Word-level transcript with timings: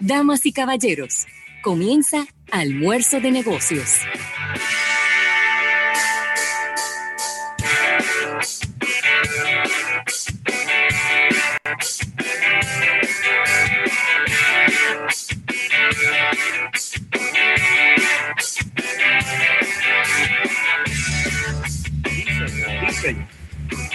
Damas 0.00 0.46
y 0.46 0.52
caballeros, 0.52 1.26
comienza 1.62 2.26
Almuerzo 2.50 3.20
de 3.20 3.30
Negocios. 3.30 4.00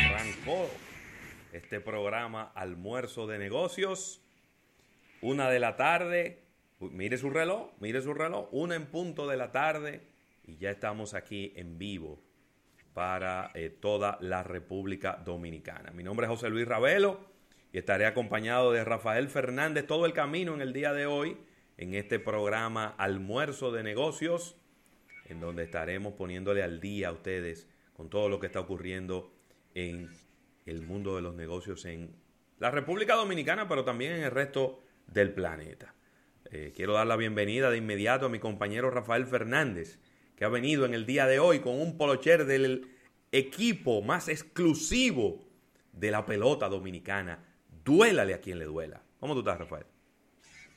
Arrancó 0.06 0.70
este 1.54 1.80
programa 1.80 2.52
Almuerzo 2.56 3.28
de 3.28 3.38
Negocios. 3.38 4.22
Una 5.22 5.50
de 5.50 5.60
la 5.60 5.76
tarde. 5.76 6.44
Mire 6.80 7.18
su 7.18 7.30
reloj, 7.30 7.72
mire 7.80 8.02
su 8.02 8.14
reloj. 8.14 8.48
Una 8.52 8.76
en 8.76 8.86
punto 8.86 9.28
de 9.28 9.38
la 9.38 9.52
tarde. 9.52 10.02
Y 10.44 10.58
ya 10.58 10.72
estamos 10.72 11.14
aquí 11.14 11.54
en 11.56 11.78
vivo 11.78 12.22
para 12.94 13.52
eh, 13.54 13.70
toda 13.70 14.18
la 14.22 14.44
República 14.44 15.22
Dominicana. 15.24 15.92
Mi 15.92 16.04
nombre 16.04 16.26
es 16.26 16.32
José 16.32 16.50
Luis 16.50 16.68
Ravelo 16.68 17.20
y 17.72 17.78
estaré 17.78 18.06
acompañado 18.06 18.72
de 18.72 18.84
Rafael 18.84 19.28
Fernández 19.28 19.86
todo 19.86 20.06
el 20.06 20.14
camino 20.14 20.54
en 20.54 20.62
el 20.62 20.74
día 20.74 20.94
de 20.94 21.06
hoy 21.06 21.38
en 21.78 21.94
este 21.94 22.18
programa 22.18 22.96
Almuerzo 22.98 23.72
de 23.72 23.84
Negocios, 23.84 24.56
en 25.26 25.40
donde 25.40 25.64
estaremos 25.64 26.14
poniéndole 26.14 26.64
al 26.64 26.80
día 26.80 27.10
a 27.10 27.12
ustedes 27.12 27.70
con 27.94 28.10
todo 28.10 28.30
lo 28.30 28.40
que 28.40 28.48
está 28.48 28.62
ocurriendo 28.62 29.32
en 29.76 30.10
el 30.66 30.82
mundo 30.82 31.16
de 31.16 31.22
los 31.22 31.36
negocios 31.36 31.86
en 31.86 32.16
la 32.58 32.72
República 32.72 33.16
Dominicana, 33.16 33.68
pero 33.68 33.84
también 33.84 34.14
en 34.14 34.24
el 34.24 34.32
resto 34.32 34.82
del 35.08 35.34
planeta. 35.34 35.94
Eh, 36.52 36.74
quiero 36.76 36.94
dar 36.94 37.08
la 37.08 37.16
bienvenida 37.16 37.70
de 37.70 37.78
inmediato 37.78 38.28
a 38.28 38.30
mi 38.30 38.40
compañero 38.40 38.90
Rafael 38.90 39.26
Fernández, 39.26 40.00
que 40.36 40.46
ha 40.46 40.50
venido 40.50 40.86
en 40.86 40.94
el 40.94 41.06
día 41.06 41.26
de 41.26 41.40
hoy 41.40 41.60
con 41.60 41.80
un 41.80 41.98
polocher 41.98 42.46
del 42.46 42.90
equipo 43.32 44.02
más 44.02 44.30
exclusivo 44.30 45.46
de 45.92 46.12
la 46.12 46.26
pelota 46.26 46.70
dominicana. 46.70 47.40
Duélale 47.84 48.34
a 48.34 48.42
quien 48.42 48.60
le 48.60 48.66
duela. 48.66 49.02
¿Cómo 49.20 49.34
tú 49.34 49.40
estás, 49.40 49.58
Rafael? 49.58 49.86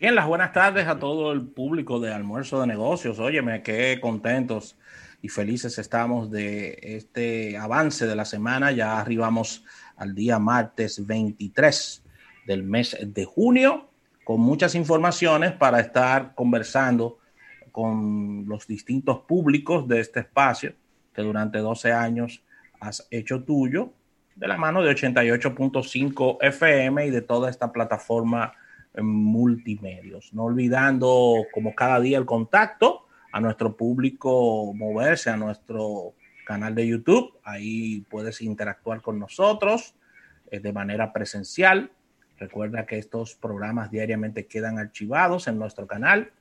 Bien, 0.00 0.14
las 0.14 0.26
buenas 0.26 0.52
tardes 0.52 0.86
a 0.86 0.98
todo 0.98 1.30
el 1.30 1.46
público 1.46 2.00
de 2.00 2.12
Almuerzo 2.12 2.60
de 2.60 2.66
Negocios. 2.66 3.18
Óyeme, 3.18 3.62
qué 3.62 3.98
contentos 4.00 4.78
y 5.20 5.28
felices 5.28 5.78
estamos 5.78 6.30
de 6.30 6.78
este 6.82 7.58
avance 7.58 8.06
de 8.06 8.16
la 8.16 8.24
semana. 8.24 8.72
Ya 8.72 8.98
arribamos 8.98 9.62
al 9.96 10.14
día 10.14 10.38
martes 10.38 11.06
23 11.06 12.02
del 12.46 12.62
mes 12.62 12.96
de 13.00 13.24
junio 13.26 13.89
con 14.24 14.40
muchas 14.40 14.74
informaciones 14.74 15.52
para 15.52 15.80
estar 15.80 16.34
conversando 16.34 17.18
con 17.72 18.44
los 18.46 18.66
distintos 18.66 19.20
públicos 19.20 19.86
de 19.86 20.00
este 20.00 20.20
espacio 20.20 20.74
que 21.12 21.22
durante 21.22 21.58
12 21.58 21.92
años 21.92 22.42
has 22.80 23.06
hecho 23.10 23.42
tuyo 23.42 23.92
de 24.36 24.48
la 24.48 24.56
mano 24.56 24.82
de 24.82 24.94
88.5 24.94 26.38
FM 26.40 27.06
y 27.06 27.10
de 27.10 27.22
toda 27.22 27.50
esta 27.50 27.72
plataforma 27.72 28.54
multimedios. 29.00 30.32
No 30.32 30.44
olvidando 30.44 31.44
como 31.52 31.74
cada 31.74 32.00
día 32.00 32.18
el 32.18 32.26
contacto 32.26 33.06
a 33.32 33.40
nuestro 33.40 33.76
público 33.76 34.72
moverse 34.74 35.30
a 35.30 35.36
nuestro 35.36 36.14
canal 36.44 36.74
de 36.74 36.88
YouTube. 36.88 37.38
Ahí 37.44 38.00
puedes 38.10 38.40
interactuar 38.40 39.02
con 39.02 39.18
nosotros 39.18 39.94
eh, 40.50 40.58
de 40.58 40.72
manera 40.72 41.12
presencial. 41.12 41.92
Recuerda 42.40 42.86
que 42.86 42.98
estos 42.98 43.36
programas 43.36 43.92
diariamente 43.92 44.46
quedan 44.46 44.78
archivados 44.78 45.46
en 45.46 45.58
nuestro 45.58 45.86
canal. 45.86 46.32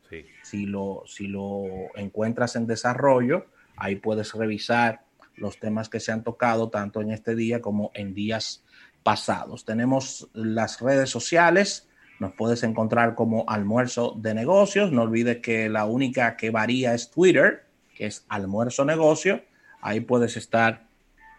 Si, 0.42 0.66
lo, 0.66 1.04
si 1.06 1.28
lo 1.28 1.66
encuentras 1.96 2.56
en 2.56 2.66
desarrollo, 2.66 3.46
ahí 3.76 3.98
puedes 3.98 4.34
revisar 4.34 5.02
los 5.36 5.59
temas 5.59 5.88
que 5.90 6.00
se 6.00 6.12
han 6.12 6.24
tocado 6.24 6.70
tanto 6.70 7.02
en 7.02 7.12
este 7.12 7.36
día 7.36 7.62
como 7.62 7.92
en 7.94 8.16
días 8.16 8.64
pasados. 9.04 9.66
Tenemos 9.66 10.30
las 10.34 10.82
redes 10.82 11.12
sociales 11.12 11.90
nos 12.20 12.34
puedes 12.34 12.64
encontrar 12.64 13.16
como 13.16 13.46
almuerzo 13.48 14.14
de 14.18 14.34
negocios. 14.34 14.92
No 14.92 15.04
olvides 15.04 15.38
que 15.38 15.70
la 15.70 15.86
única 15.86 16.36
que 16.36 16.50
varía 16.50 16.94
es 16.94 17.09
Twitter, 17.09 17.66
que 17.96 18.08
es 18.08 18.26
almuerzo 18.28 18.84
negocio. 18.84 19.42
Ahí 19.82 20.02
puedes 20.02 20.36
estar 20.36 20.86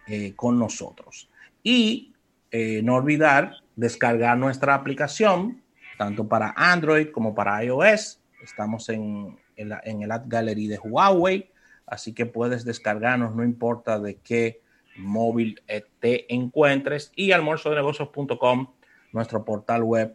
eh, 0.06 0.32
con 0.34 0.58
nosotros. 0.58 1.28
Y 1.62 2.14
eh, 2.50 2.80
no 2.82 2.96
olvidar 2.96 3.56
descargar 3.80 4.36
nuestra 4.36 4.74
aplicación, 4.74 5.62
tanto 5.96 6.28
para 6.28 6.52
Android 6.54 7.08
como 7.10 7.34
para 7.34 7.64
iOS. 7.64 8.20
Estamos 8.42 8.88
en, 8.90 9.38
en 9.56 10.02
el 10.02 10.12
Ad 10.12 10.24
Gallery 10.26 10.66
de 10.66 10.78
Huawei, 10.78 11.50
así 11.86 12.12
que 12.12 12.26
puedes 12.26 12.64
descargarnos, 12.64 13.34
no 13.34 13.42
importa 13.42 13.98
de 13.98 14.16
qué 14.16 14.60
móvil 14.96 15.62
eh, 15.66 15.84
te 15.98 16.32
encuentres. 16.32 17.10
Y 17.16 17.32
almuerzodenegocios.com, 17.32 18.70
nuestro 19.12 19.44
portal 19.44 19.82
web 19.82 20.14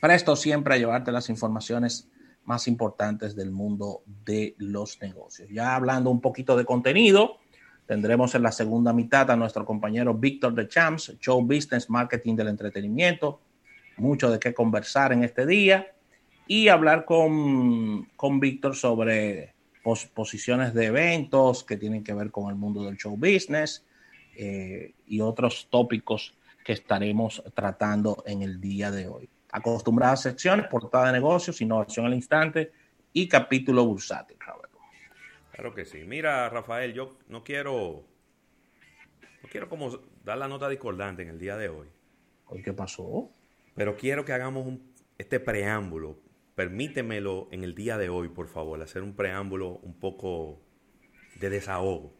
presto 0.00 0.34
siempre 0.34 0.74
a 0.74 0.78
llevarte 0.78 1.12
las 1.12 1.28
informaciones 1.28 2.08
más 2.44 2.66
importantes 2.66 3.36
del 3.36 3.50
mundo 3.50 4.02
de 4.24 4.54
los 4.56 5.02
negocios. 5.02 5.50
Ya 5.50 5.74
hablando 5.74 6.08
un 6.08 6.22
poquito 6.22 6.56
de 6.56 6.64
contenido, 6.64 7.40
tendremos 7.88 8.34
en 8.34 8.42
la 8.42 8.52
segunda 8.52 8.92
mitad 8.92 9.30
a 9.30 9.36
nuestro 9.36 9.64
compañero 9.64 10.12
Víctor 10.12 10.54
de 10.54 10.68
Champs, 10.68 11.16
Show 11.18 11.40
Business 11.42 11.88
Marketing 11.88 12.36
del 12.36 12.48
Entretenimiento, 12.48 13.40
mucho 13.96 14.30
de 14.30 14.38
qué 14.38 14.52
conversar 14.52 15.12
en 15.12 15.24
este 15.24 15.46
día. 15.46 15.94
Y 16.46 16.68
hablar 16.68 17.04
con, 17.04 18.04
con 18.16 18.40
Víctor 18.40 18.76
sobre 18.76 19.54
posiciones 20.14 20.74
de 20.74 20.86
eventos 20.86 21.64
que 21.64 21.76
tienen 21.76 22.04
que 22.04 22.12
ver 22.12 22.30
con 22.30 22.50
el 22.50 22.56
mundo 22.56 22.84
del 22.84 22.96
show 22.96 23.16
business 23.16 23.86
eh, 24.36 24.92
y 25.06 25.20
otros 25.20 25.68
tópicos 25.70 26.34
que 26.64 26.74
estaremos 26.74 27.42
tratando 27.54 28.22
en 28.26 28.42
el 28.42 28.60
día 28.60 28.90
de 28.90 29.08
hoy. 29.08 29.28
Acostumbradas 29.50 30.22
secciones, 30.22 30.66
portada 30.66 31.06
de 31.06 31.12
negocios, 31.12 31.60
innovación 31.62 32.04
al 32.04 32.14
instante 32.14 32.70
y 33.14 33.26
capítulo 33.26 33.86
bursátil, 33.86 34.36
Claro 35.58 35.74
que 35.74 35.84
sí. 35.84 36.04
Mira, 36.06 36.48
Rafael, 36.50 36.94
yo 36.94 37.18
no 37.26 37.42
quiero, 37.42 38.04
no 39.42 39.48
quiero 39.50 39.68
como 39.68 39.90
dar 40.22 40.38
la 40.38 40.46
nota 40.46 40.68
discordante 40.68 41.22
en 41.22 41.30
el 41.30 41.40
día 41.40 41.56
de 41.56 41.68
hoy. 41.68 41.88
¿Qué 42.62 42.72
pasó? 42.72 43.32
Pero 43.74 43.96
quiero 43.96 44.24
que 44.24 44.32
hagamos 44.32 44.78
este 45.18 45.40
preámbulo. 45.40 46.20
Permítemelo 46.54 47.48
en 47.50 47.64
el 47.64 47.74
día 47.74 47.98
de 47.98 48.08
hoy, 48.08 48.28
por 48.28 48.46
favor, 48.46 48.80
hacer 48.80 49.02
un 49.02 49.16
preámbulo 49.16 49.80
un 49.82 49.98
poco 49.98 50.60
de 51.40 51.50
desahogo. 51.50 52.14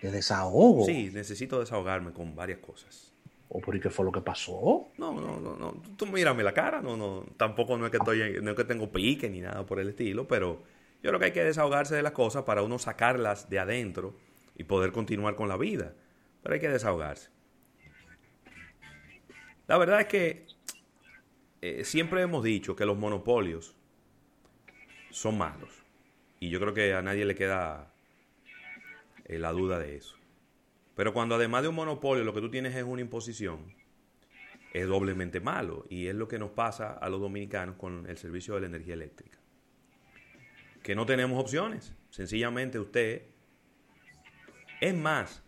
¿De 0.00 0.10
desahogo? 0.10 0.86
Sí, 0.86 1.10
necesito 1.12 1.60
desahogarme 1.60 2.14
con 2.14 2.34
varias 2.34 2.60
cosas. 2.60 3.12
¿O 3.50 3.60
por 3.60 3.78
qué 3.78 3.90
fue 3.90 4.06
lo 4.06 4.12
que 4.12 4.22
pasó? 4.22 4.88
No, 4.96 5.12
no, 5.12 5.38
no, 5.38 5.54
no. 5.54 5.82
Tú 5.98 6.06
mírame 6.06 6.42
la 6.42 6.54
cara, 6.54 6.80
no, 6.80 6.96
no. 6.96 7.26
Tampoco 7.36 7.76
no 7.76 7.84
es 7.84 7.90
que 7.90 7.98
estoy, 7.98 8.40
no 8.40 8.52
es 8.52 8.56
que 8.56 8.64
tengo 8.64 8.90
pique 8.90 9.28
ni 9.28 9.42
nada 9.42 9.66
por 9.66 9.80
el 9.80 9.90
estilo, 9.90 10.26
pero 10.26 10.62
yo 11.02 11.10
creo 11.10 11.18
que 11.18 11.26
hay 11.26 11.32
que 11.32 11.44
desahogarse 11.44 11.94
de 11.94 12.02
las 12.02 12.12
cosas 12.12 12.42
para 12.42 12.62
uno 12.62 12.78
sacarlas 12.78 13.48
de 13.48 13.58
adentro 13.58 14.16
y 14.56 14.64
poder 14.64 14.90
continuar 14.92 15.36
con 15.36 15.48
la 15.48 15.56
vida. 15.56 15.94
Pero 16.42 16.54
hay 16.54 16.60
que 16.60 16.68
desahogarse. 16.68 17.30
La 19.68 19.78
verdad 19.78 20.00
es 20.00 20.06
que 20.06 20.46
eh, 21.60 21.84
siempre 21.84 22.22
hemos 22.22 22.42
dicho 22.42 22.74
que 22.74 22.86
los 22.86 22.98
monopolios 22.98 23.76
son 25.10 25.38
malos. 25.38 25.70
Y 26.40 26.50
yo 26.50 26.58
creo 26.60 26.74
que 26.74 26.94
a 26.94 27.02
nadie 27.02 27.24
le 27.24 27.34
queda 27.34 27.92
eh, 29.24 29.38
la 29.38 29.52
duda 29.52 29.78
de 29.78 29.96
eso. 29.96 30.16
Pero 30.96 31.12
cuando 31.12 31.36
además 31.36 31.62
de 31.62 31.68
un 31.68 31.76
monopolio 31.76 32.24
lo 32.24 32.34
que 32.34 32.40
tú 32.40 32.50
tienes 32.50 32.74
es 32.74 32.82
una 32.82 33.02
imposición, 33.02 33.72
es 34.72 34.86
doblemente 34.86 35.40
malo. 35.40 35.84
Y 35.88 36.08
es 36.08 36.14
lo 36.14 36.26
que 36.26 36.38
nos 36.38 36.50
pasa 36.50 36.92
a 36.92 37.08
los 37.08 37.20
dominicanos 37.20 37.76
con 37.76 38.06
el 38.08 38.16
servicio 38.16 38.54
de 38.54 38.62
la 38.62 38.66
energía 38.66 38.94
eléctrica. 38.94 39.38
Que 40.82 40.94
no 40.94 41.06
tenemos 41.06 41.40
opciones. 41.40 41.94
Sencillamente 42.10 42.78
usted... 42.78 43.22
Es 44.80 44.94
más, 44.94 45.42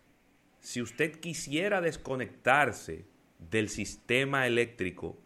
si 0.59 0.82
usted 0.82 1.21
quisiera 1.21 1.81
desconectarse 1.81 3.06
del 3.38 3.69
sistema 3.69 4.47
eléctrico 4.47 5.19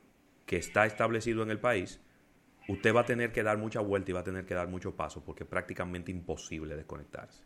que 0.46 0.56
está 0.56 0.86
establecido 0.86 1.42
en 1.42 1.50
el 1.50 1.58
país, 1.58 2.00
usted 2.68 2.94
va 2.94 3.00
a 3.00 3.06
tener 3.06 3.32
que 3.32 3.42
dar 3.42 3.58
mucha 3.58 3.80
vuelta 3.80 4.10
y 4.10 4.14
va 4.14 4.20
a 4.20 4.24
tener 4.24 4.44
que 4.44 4.54
dar 4.54 4.68
muchos 4.68 4.94
pasos 4.94 5.22
porque 5.24 5.44
es 5.44 5.48
prácticamente 5.48 6.10
imposible 6.10 6.76
desconectarse. 6.76 7.42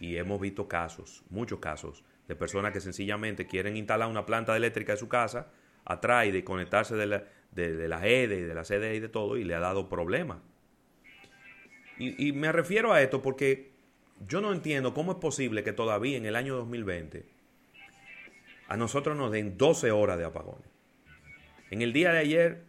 Y 0.00 0.16
hemos 0.16 0.40
visto 0.40 0.66
casos, 0.66 1.24
muchos 1.30 1.60
casos, 1.60 2.04
de 2.26 2.36
personas 2.36 2.72
que 2.72 2.80
sencillamente 2.80 3.46
quieren 3.46 3.76
instalar 3.76 4.08
una 4.08 4.24
planta 4.24 4.56
eléctrica 4.56 4.92
en 4.92 4.98
su 4.98 5.08
casa, 5.08 5.50
atrás 5.84 6.26
y 6.26 6.30
desconectarse 6.30 6.94
de 6.94 7.06
la, 7.06 7.24
de, 7.50 7.88
la 7.88 8.06
EDE 8.06 8.38
y 8.38 8.42
de 8.42 8.54
la 8.54 8.62
CDE 8.62 8.94
y 8.96 9.00
de 9.00 9.08
todo, 9.08 9.36
y 9.36 9.44
le 9.44 9.54
ha 9.54 9.60
dado 9.60 9.88
problemas. 9.88 10.38
Y, 12.00 12.28
y 12.28 12.32
me 12.32 12.50
refiero 12.50 12.92
a 12.92 13.00
esto 13.00 13.22
porque 13.22 13.70
yo 14.26 14.40
no 14.40 14.52
entiendo 14.52 14.92
cómo 14.92 15.12
es 15.12 15.18
posible 15.18 15.62
que 15.62 15.72
todavía 15.72 16.16
en 16.16 16.26
el 16.26 16.34
año 16.34 16.56
2020 16.56 17.24
a 18.68 18.76
nosotros 18.76 19.16
nos 19.16 19.32
den 19.32 19.56
12 19.58 19.90
horas 19.90 20.18
de 20.18 20.24
apagones. 20.24 20.68
En 21.70 21.82
el 21.82 21.92
día 21.92 22.12
de 22.12 22.18
ayer, 22.18 22.64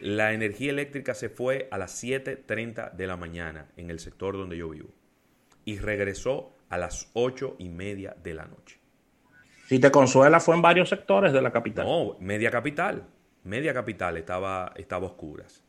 la 0.00 0.32
energía 0.32 0.70
eléctrica 0.70 1.14
se 1.14 1.28
fue 1.28 1.68
a 1.70 1.78
las 1.78 2.02
7.30 2.02 2.92
de 2.92 3.06
la 3.06 3.16
mañana 3.16 3.66
en 3.76 3.90
el 3.90 3.98
sector 3.98 4.36
donde 4.36 4.56
yo 4.56 4.68
vivo 4.68 4.88
y 5.64 5.78
regresó 5.78 6.52
a 6.68 6.78
las 6.78 7.10
8 7.12 7.56
y 7.58 7.68
media 7.68 8.16
de 8.22 8.34
la 8.34 8.46
noche. 8.46 8.78
Si 9.66 9.78
te 9.78 9.90
consuela, 9.90 10.40
fue 10.40 10.54
en 10.54 10.62
varios 10.62 10.88
sectores 10.88 11.32
de 11.32 11.42
la 11.42 11.52
capital. 11.52 11.86
No, 11.86 12.16
media 12.20 12.50
capital. 12.50 13.04
Media 13.44 13.74
capital 13.74 14.16
estaba, 14.16 14.72
estaba 14.76 15.06
oscuras. 15.06 15.62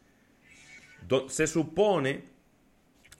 se 1.27 1.47
supone 1.47 2.23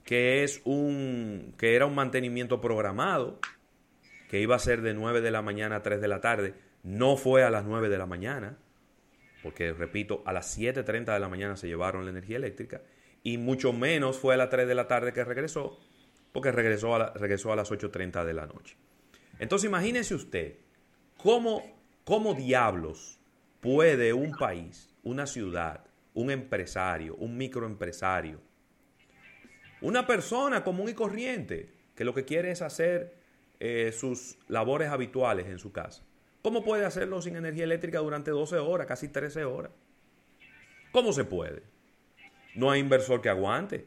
que 0.10 0.44
es 0.44 0.64
un 0.66 1.54
que 1.60 1.76
era 1.76 1.86
un 1.86 1.94
mantenimiento 1.94 2.60
programado 2.60 3.40
que 4.28 4.42
iba 4.42 4.56
a 4.56 4.60
ser 4.60 4.82
de 4.82 4.96
9 4.96 5.22
de 5.22 5.30
la 5.30 5.44
mañana 5.44 5.76
a 5.76 5.84
3 5.84 6.02
de 6.02 6.08
la 6.08 6.20
tarde, 6.20 6.56
no 6.82 7.16
fue 7.16 7.44
a 7.44 7.52
las 7.52 7.64
9 7.66 7.90
de 7.90 7.98
la 8.00 8.08
mañana, 8.08 8.58
porque 9.44 9.72
repito, 9.72 10.24
a 10.26 10.34
las 10.34 10.58
7.30 10.58 11.14
de 11.14 11.20
la 11.20 11.30
mañana 11.30 11.56
se 11.58 11.68
llevaron 11.68 12.06
la 12.06 12.10
energía 12.10 12.38
eléctrica, 12.38 12.82
y 13.22 13.38
mucho 13.38 13.72
menos 13.72 14.18
fue 14.18 14.34
a 14.34 14.38
las 14.38 14.50
3 14.50 14.68
de 14.68 14.74
la 14.74 14.88
tarde 14.88 15.14
que 15.14 15.24
regresó, 15.24 15.78
porque 16.32 16.52
regresó 16.52 16.96
a, 16.96 17.14
regresó 17.14 17.54
a 17.54 17.56
las 17.56 17.72
8.30 17.72 18.26
de 18.26 18.34
la 18.34 18.48
noche. 18.48 18.78
Entonces 19.38 19.70
imagínense 19.70 20.16
usted, 20.16 20.56
¿cómo, 21.18 21.62
¿cómo 22.04 22.34
diablos 22.34 23.20
puede 23.60 24.14
un 24.14 24.32
país, 24.32 24.90
una 25.04 25.28
ciudad, 25.28 25.86
un 26.16 26.32
empresario, 26.32 27.16
un 27.18 27.38
microempresario, 27.38 28.49
una 29.82 30.06
persona 30.06 30.64
común 30.64 30.90
y 30.90 30.94
corriente, 30.94 31.70
que 31.96 32.04
lo 32.04 32.14
que 32.14 32.26
quiere 32.26 32.52
es 32.52 32.62
hacer 32.62 33.16
eh, 33.60 33.92
sus 33.98 34.38
labores 34.48 34.90
habituales 34.90 35.48
en 35.48 35.60
su 35.60 35.72
casa, 35.72 36.04
¿cómo 36.42 36.64
puede 36.64 36.86
hacerlo 36.86 37.22
sin 37.22 37.36
energía 37.36 37.66
eléctrica 37.66 38.00
durante 38.00 38.32
12 38.32 38.58
horas, 38.58 38.88
casi 38.88 39.08
13 39.08 39.46
horas? 39.46 39.72
¿Cómo 40.92 41.14
se 41.14 41.24
puede? 41.24 41.64
No 42.56 42.72
hay 42.72 42.80
inversor 42.80 43.22
que 43.22 43.30
aguante. 43.30 43.86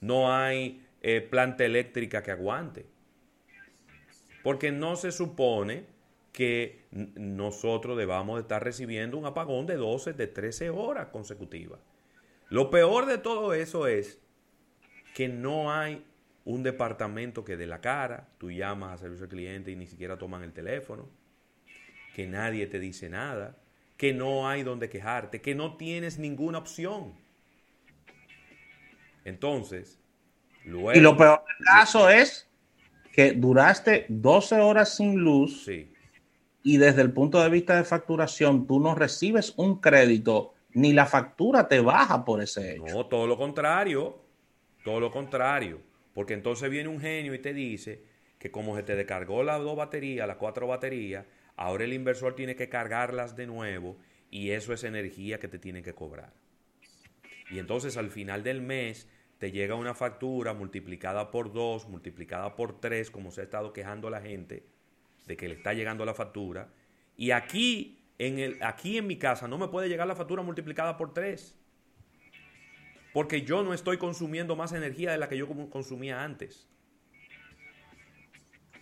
No 0.00 0.32
hay 0.32 0.86
eh, 1.02 1.20
planta 1.20 1.64
eléctrica 1.64 2.22
que 2.22 2.30
aguante. 2.30 2.86
Porque 4.42 4.70
no 4.70 4.96
se 4.96 5.10
supone 5.10 5.84
que 6.32 6.84
nosotros 6.92 7.96
debamos 7.96 8.36
de 8.36 8.42
estar 8.42 8.62
recibiendo 8.62 9.16
un 9.18 9.26
apagón 9.26 9.66
de 9.66 9.76
12, 9.76 10.12
de 10.12 10.26
13 10.26 10.70
horas 10.70 11.08
consecutivas. 11.08 11.80
Lo 12.48 12.70
peor 12.70 13.06
de 13.06 13.18
todo 13.18 13.54
eso 13.54 13.86
es 13.86 14.20
que 15.14 15.28
no 15.28 15.72
hay 15.72 16.04
un 16.44 16.62
departamento 16.62 17.44
que 17.44 17.56
de 17.56 17.66
la 17.66 17.80
cara, 17.80 18.28
tú 18.38 18.50
llamas 18.50 18.92
a 18.92 18.98
servicio 18.98 19.24
al 19.24 19.30
cliente 19.30 19.72
y 19.72 19.76
ni 19.76 19.86
siquiera 19.86 20.16
toman 20.16 20.42
el 20.42 20.52
teléfono, 20.52 21.08
que 22.14 22.26
nadie 22.26 22.66
te 22.66 22.78
dice 22.78 23.08
nada, 23.08 23.56
que 23.96 24.12
no 24.12 24.48
hay 24.48 24.62
donde 24.62 24.88
quejarte, 24.88 25.40
que 25.40 25.54
no 25.54 25.76
tienes 25.76 26.18
ninguna 26.18 26.58
opción. 26.58 27.14
Entonces, 29.24 29.98
luego... 30.64 30.92
Y 30.92 31.00
lo 31.00 31.16
peor 31.16 31.42
del 31.58 31.66
caso 31.66 32.08
es 32.08 32.48
que 33.12 33.32
duraste 33.32 34.06
12 34.08 34.56
horas 34.56 34.96
sin 34.96 35.16
luz 35.16 35.64
sí. 35.64 35.92
y 36.62 36.76
desde 36.76 37.02
el 37.02 37.12
punto 37.12 37.42
de 37.42 37.48
vista 37.48 37.74
de 37.74 37.84
facturación 37.84 38.66
tú 38.66 38.78
no 38.78 38.94
recibes 38.94 39.54
un 39.56 39.80
crédito 39.80 40.54
ni 40.76 40.92
la 40.92 41.06
factura 41.06 41.68
te 41.68 41.80
baja 41.80 42.22
por 42.22 42.42
ese 42.42 42.74
hecho. 42.74 42.84
No, 42.84 43.06
todo 43.06 43.26
lo 43.26 43.38
contrario, 43.38 44.20
todo 44.84 45.00
lo 45.00 45.10
contrario, 45.10 45.80
porque 46.12 46.34
entonces 46.34 46.68
viene 46.68 46.90
un 46.90 47.00
genio 47.00 47.32
y 47.32 47.38
te 47.38 47.54
dice 47.54 48.04
que 48.38 48.50
como 48.50 48.76
se 48.76 48.82
te 48.82 48.94
descargó 48.94 49.42
las 49.42 49.62
dos 49.62 49.74
baterías, 49.74 50.28
las 50.28 50.36
cuatro 50.36 50.66
baterías, 50.66 51.24
ahora 51.56 51.84
el 51.84 51.94
inversor 51.94 52.34
tiene 52.34 52.56
que 52.56 52.68
cargarlas 52.68 53.36
de 53.36 53.46
nuevo 53.46 53.96
y 54.30 54.50
eso 54.50 54.74
es 54.74 54.84
energía 54.84 55.40
que 55.40 55.48
te 55.48 55.58
tiene 55.58 55.82
que 55.82 55.94
cobrar. 55.94 56.34
Y 57.50 57.58
entonces 57.58 57.96
al 57.96 58.10
final 58.10 58.42
del 58.42 58.60
mes 58.60 59.08
te 59.38 59.52
llega 59.52 59.76
una 59.76 59.94
factura 59.94 60.52
multiplicada 60.52 61.30
por 61.30 61.54
dos, 61.54 61.88
multiplicada 61.88 62.54
por 62.54 62.80
tres, 62.80 63.10
como 63.10 63.30
se 63.30 63.40
ha 63.40 63.44
estado 63.44 63.72
quejando 63.72 64.10
la 64.10 64.20
gente 64.20 64.66
de 65.26 65.38
que 65.38 65.48
le 65.48 65.54
está 65.54 65.72
llegando 65.72 66.04
la 66.04 66.12
factura. 66.12 66.68
Y 67.16 67.30
aquí 67.30 67.98
en 68.18 68.38
el, 68.38 68.62
aquí 68.62 68.98
en 68.98 69.06
mi 69.06 69.16
casa 69.16 69.46
no 69.48 69.58
me 69.58 69.68
puede 69.68 69.88
llegar 69.88 70.06
la 70.06 70.16
factura 70.16 70.42
multiplicada 70.42 70.96
por 70.96 71.12
3. 71.12 71.58
Porque 73.12 73.42
yo 73.42 73.62
no 73.62 73.72
estoy 73.72 73.96
consumiendo 73.98 74.56
más 74.56 74.72
energía 74.72 75.10
de 75.12 75.18
la 75.18 75.28
que 75.28 75.38
yo 75.38 75.48
consumía 75.70 76.22
antes. 76.22 76.68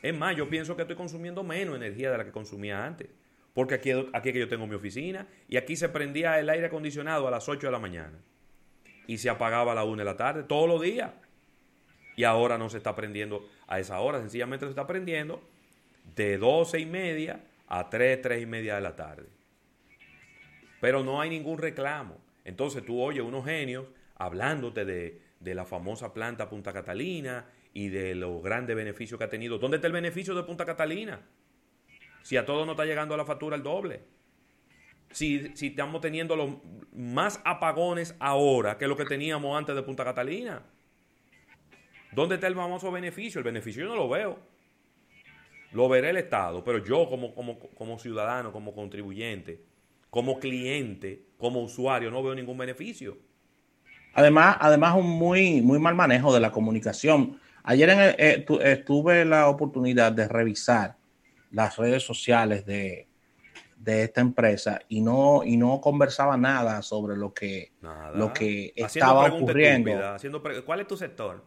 Es 0.02 0.14
más, 0.14 0.36
yo 0.36 0.48
pienso 0.48 0.76
que 0.76 0.82
estoy 0.82 0.96
consumiendo 0.96 1.42
menos 1.42 1.76
energía 1.76 2.10
de 2.10 2.18
la 2.18 2.24
que 2.24 2.32
consumía 2.32 2.84
antes. 2.84 3.08
Porque 3.54 3.74
aquí, 3.74 3.92
aquí 4.12 4.32
que 4.32 4.40
yo 4.40 4.48
tengo 4.48 4.66
mi 4.66 4.74
oficina 4.74 5.28
y 5.48 5.56
aquí 5.56 5.76
se 5.76 5.88
prendía 5.88 6.38
el 6.40 6.50
aire 6.50 6.66
acondicionado 6.66 7.28
a 7.28 7.30
las 7.30 7.48
8 7.48 7.68
de 7.68 7.70
la 7.70 7.78
mañana. 7.78 8.18
Y 9.06 9.18
se 9.18 9.30
apagaba 9.30 9.72
a 9.72 9.74
la 9.74 9.84
1 9.84 9.96
de 9.96 10.04
la 10.04 10.16
tarde, 10.16 10.42
todos 10.42 10.68
los 10.68 10.82
días. 10.82 11.12
Y 12.16 12.24
ahora 12.24 12.58
no 12.58 12.68
se 12.68 12.78
está 12.78 12.94
prendiendo 12.94 13.48
a 13.66 13.78
esa 13.78 14.00
hora, 14.00 14.20
sencillamente 14.20 14.66
se 14.66 14.70
está 14.70 14.86
prendiendo 14.86 15.42
de 16.16 16.38
12 16.38 16.80
y 16.80 16.86
media 16.86 17.40
a 17.74 17.90
3, 17.90 18.22
3 18.22 18.42
y 18.42 18.46
media 18.46 18.76
de 18.76 18.80
la 18.80 18.94
tarde. 18.94 19.28
Pero 20.80 21.02
no 21.02 21.20
hay 21.20 21.28
ningún 21.28 21.58
reclamo. 21.58 22.18
Entonces 22.44 22.84
tú 22.84 23.02
oyes 23.02 23.24
unos 23.24 23.44
genios 23.44 23.86
hablándote 24.14 24.84
de, 24.84 25.20
de 25.40 25.54
la 25.56 25.64
famosa 25.64 26.14
planta 26.14 26.48
Punta 26.48 26.72
Catalina 26.72 27.46
y 27.72 27.88
de 27.88 28.14
los 28.14 28.40
grandes 28.44 28.76
beneficios 28.76 29.18
que 29.18 29.24
ha 29.24 29.28
tenido. 29.28 29.58
¿Dónde 29.58 29.78
está 29.78 29.88
el 29.88 29.92
beneficio 29.92 30.36
de 30.36 30.44
Punta 30.44 30.64
Catalina? 30.64 31.20
Si 32.22 32.36
a 32.36 32.46
todos 32.46 32.64
no 32.64 32.72
está 32.72 32.84
llegando 32.84 33.16
la 33.16 33.24
factura 33.24 33.56
el 33.56 33.64
doble. 33.64 34.02
Si, 35.10 35.50
si, 35.56 35.68
estamos 35.68 36.00
teniendo 36.00 36.36
los 36.36 36.56
más 36.92 37.40
apagones 37.44 38.14
ahora 38.20 38.78
que 38.78 38.86
lo 38.86 38.96
que 38.96 39.04
teníamos 39.04 39.58
antes 39.58 39.74
de 39.74 39.82
Punta 39.82 40.04
Catalina. 40.04 40.62
¿Dónde 42.12 42.36
está 42.36 42.46
el 42.46 42.54
famoso 42.54 42.92
beneficio? 42.92 43.40
El 43.40 43.44
beneficio 43.44 43.82
yo 43.82 43.88
no 43.88 43.96
lo 43.96 44.08
veo. 44.08 44.53
Lo 45.74 45.88
verá 45.88 46.08
el 46.08 46.16
Estado, 46.16 46.62
pero 46.62 46.78
yo 46.78 47.08
como, 47.08 47.34
como, 47.34 47.58
como 47.58 47.98
ciudadano, 47.98 48.52
como 48.52 48.72
contribuyente, 48.72 49.60
como 50.08 50.38
cliente, 50.38 51.26
como 51.36 51.62
usuario, 51.62 52.12
no 52.12 52.22
veo 52.22 52.32
ningún 52.32 52.56
beneficio. 52.56 53.18
Además, 54.12 54.56
además 54.60 54.94
un 54.94 55.10
muy, 55.10 55.60
muy 55.60 55.80
mal 55.80 55.96
manejo 55.96 56.32
de 56.32 56.38
la 56.38 56.52
comunicación. 56.52 57.40
Ayer 57.64 57.90
en 57.90 58.14
eh, 58.18 58.76
tuve 58.86 59.24
la 59.24 59.48
oportunidad 59.48 60.12
de 60.12 60.28
revisar 60.28 60.96
las 61.50 61.76
redes 61.76 62.04
sociales 62.04 62.64
de, 62.64 63.08
esta 63.84 64.20
empresa 64.20 64.80
y 64.88 65.00
no, 65.00 65.42
y 65.44 65.56
no 65.56 65.80
conversaba 65.80 66.36
nada 66.36 66.82
sobre 66.82 67.16
lo 67.16 67.34
que, 67.34 67.72
Lo 68.14 68.32
que 68.32 68.72
estaba 68.76 69.26
ocurriendo. 69.26 69.90
¿Cuál 70.64 70.80
es 70.80 70.86
tu 70.86 70.96
sector? 70.96 71.44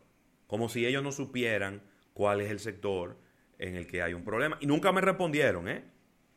Como 0.47 0.67
si 0.67 0.85
ellos 0.85 1.01
no 1.01 1.13
supieran 1.13 1.81
cuál 2.13 2.41
es 2.41 2.51
el 2.51 2.59
sector 2.59 3.25
en 3.59 3.75
el 3.75 3.87
que 3.87 4.01
hay 4.01 4.13
un 4.13 4.23
problema. 4.23 4.57
Y 4.59 4.67
nunca 4.67 4.91
me 4.91 5.01
respondieron, 5.01 5.67
¿eh? 5.67 5.83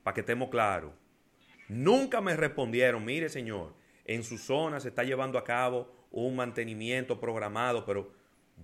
Para 0.03 0.15
que 0.15 0.21
estemos 0.21 0.49
claros. 0.49 0.93
Nunca 1.69 2.21
me 2.21 2.37
respondieron, 2.37 3.05
mire 3.05 3.29
señor, 3.29 3.75
en 4.05 4.25
su 4.25 4.39
zona 4.39 4.81
se 4.81 4.89
está 4.89 5.05
llevando 5.05 5.39
a 5.39 5.45
cabo 5.45 5.93
un 6.11 6.35
mantenimiento 6.35 7.21
programado, 7.21 7.85
pero 7.85 8.13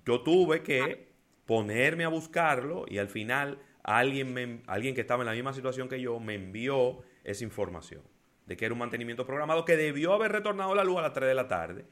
yo 0.05 0.23
tuve 0.23 0.63
que 0.63 1.09
ponerme 1.45 2.05
a 2.05 2.09
buscarlo 2.09 2.85
y 2.89 2.99
al 2.99 3.09
final 3.09 3.61
alguien, 3.85 4.35
me, 4.35 4.63
alguien 4.67 4.95
que 4.95 5.03
estaba 5.03 5.23
en 5.23 5.27
la 5.27 5.33
misma 5.33 5.53
situación 5.53 5.89
que 5.89 6.01
yo 6.01 6.19
me 6.19 6.35
envió 6.35 7.03
esa 7.23 7.45
información 7.45 8.03
de 8.47 8.57
que 8.57 8.65
era 8.65 8.73
un 8.73 8.79
mantenimiento 8.79 9.27
programado 9.27 9.65
que 9.65 9.77
debió 9.77 10.13
haber 10.13 10.33
retornado 10.33 10.75
la 10.75 10.85
luz 10.85 10.99
a 10.99 11.03
las 11.03 11.13
3 11.13 11.29
de 11.29 11.35
la 11.35 11.49
tarde. 11.49 11.85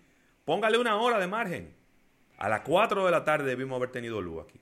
Póngale 0.45 0.79
una 0.79 0.97
hora 0.97 1.19
de 1.19 1.27
margen. 1.27 1.75
A 2.39 2.49
las 2.49 2.61
4 2.61 3.05
de 3.05 3.11
la 3.11 3.25
tarde 3.25 3.47
debimos 3.47 3.77
haber 3.77 3.91
tenido 3.91 4.21
luz 4.21 4.45
aquí. 4.45 4.61